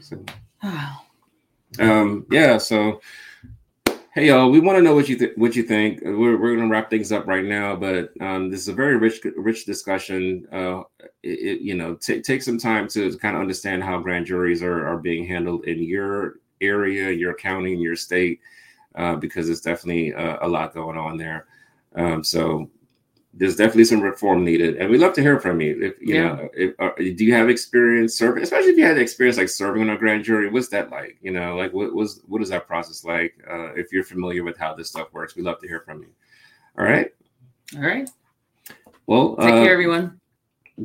so, 0.00 0.24
um 1.78 2.26
yeah 2.30 2.58
so 2.58 3.00
Hey 4.18 4.26
y'all, 4.26 4.50
we 4.50 4.58
want 4.58 4.76
to 4.76 4.82
know 4.82 4.96
what 4.96 5.08
you 5.08 5.16
th- 5.16 5.36
what 5.36 5.54
you 5.54 5.62
think. 5.62 6.00
We're, 6.02 6.36
we're 6.36 6.56
going 6.56 6.68
to 6.68 6.72
wrap 6.72 6.90
things 6.90 7.12
up 7.12 7.28
right 7.28 7.44
now, 7.44 7.76
but 7.76 8.10
um, 8.20 8.50
this 8.50 8.62
is 8.62 8.66
a 8.66 8.72
very 8.72 8.96
rich 8.96 9.20
rich 9.36 9.64
discussion. 9.64 10.44
Uh, 10.50 10.82
it, 11.22 11.60
you 11.60 11.74
know, 11.76 11.94
t- 11.94 12.20
take 12.20 12.42
some 12.42 12.58
time 12.58 12.88
to 12.88 13.16
kind 13.18 13.36
of 13.36 13.42
understand 13.42 13.84
how 13.84 14.00
grand 14.00 14.26
juries 14.26 14.60
are, 14.60 14.88
are 14.88 14.98
being 14.98 15.24
handled 15.24 15.66
in 15.66 15.84
your 15.84 16.40
area, 16.60 17.10
your 17.10 17.32
county, 17.32 17.76
your 17.76 17.94
state, 17.94 18.40
uh, 18.96 19.14
because 19.14 19.48
it's 19.48 19.60
definitely 19.60 20.12
uh, 20.14 20.38
a 20.40 20.48
lot 20.48 20.74
going 20.74 20.98
on 20.98 21.16
there. 21.16 21.46
Um, 21.94 22.24
so 22.24 22.68
there's 23.38 23.56
definitely 23.56 23.84
some 23.84 24.00
reform 24.00 24.44
needed, 24.44 24.76
and 24.76 24.90
we'd 24.90 25.00
love 25.00 25.14
to 25.14 25.22
hear 25.22 25.38
from 25.38 25.60
you. 25.60 25.80
If 25.80 26.00
you 26.00 26.16
yeah. 26.16 26.22
know, 26.22 26.48
if, 26.54 26.74
uh, 26.80 26.90
do 26.96 27.24
you 27.24 27.32
have 27.34 27.48
experience 27.48 28.18
serving, 28.18 28.42
especially 28.42 28.70
if 28.70 28.76
you 28.76 28.84
had 28.84 28.98
experience 28.98 29.38
like 29.38 29.48
serving 29.48 29.82
on 29.82 29.90
a 29.90 29.96
grand 29.96 30.24
jury? 30.24 30.50
What's 30.50 30.68
that 30.68 30.90
like? 30.90 31.16
You 31.22 31.30
know, 31.30 31.56
like 31.56 31.72
what 31.72 31.94
was 31.94 32.20
what 32.26 32.42
is 32.42 32.48
that 32.48 32.66
process 32.66 33.04
like? 33.04 33.34
Uh, 33.48 33.72
if 33.74 33.92
you're 33.92 34.02
familiar 34.02 34.42
with 34.42 34.58
how 34.58 34.74
this 34.74 34.90
stuff 34.90 35.12
works, 35.12 35.36
we'd 35.36 35.44
love 35.44 35.60
to 35.60 35.68
hear 35.68 35.80
from 35.80 36.02
you. 36.02 36.08
All 36.76 36.84
right. 36.84 37.12
All 37.76 37.82
right. 37.82 38.10
Well, 39.06 39.36
take 39.36 39.46
uh, 39.46 39.62
care, 39.62 39.72
everyone. 39.72 40.20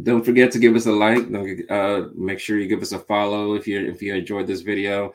Don't 0.03 0.23
forget 0.23 0.51
to 0.51 0.59
give 0.59 0.75
us 0.75 0.85
a 0.85 0.91
like. 0.91 1.31
Don't, 1.31 1.71
uh, 1.71 2.09
make 2.15 2.39
sure 2.39 2.59
you 2.59 2.67
give 2.67 2.81
us 2.81 2.91
a 2.91 2.99
follow 2.99 3.55
if 3.55 3.67
you 3.67 3.83
if 3.85 4.01
you 4.01 4.13
enjoyed 4.13 4.45
this 4.45 4.61
video. 4.61 5.13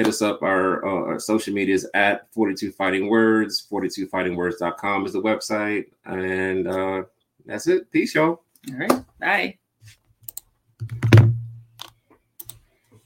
Hit 0.00 0.08
us 0.08 0.22
up. 0.22 0.42
Our, 0.42 0.82
uh, 0.82 1.12
our, 1.12 1.18
social 1.18 1.52
medias 1.52 1.86
at 1.92 2.32
42 2.32 2.72
Fighting 2.72 3.10
Words. 3.10 3.66
42fightingwords.com 3.70 5.04
is 5.04 5.12
the 5.12 5.20
website. 5.20 5.90
And 6.06 6.66
uh, 6.66 7.02
that's 7.44 7.66
it. 7.66 7.92
Peace, 7.92 8.14
y'all. 8.14 8.42
All 8.70 8.78
right. 8.78 9.04
Bye. 9.18 9.59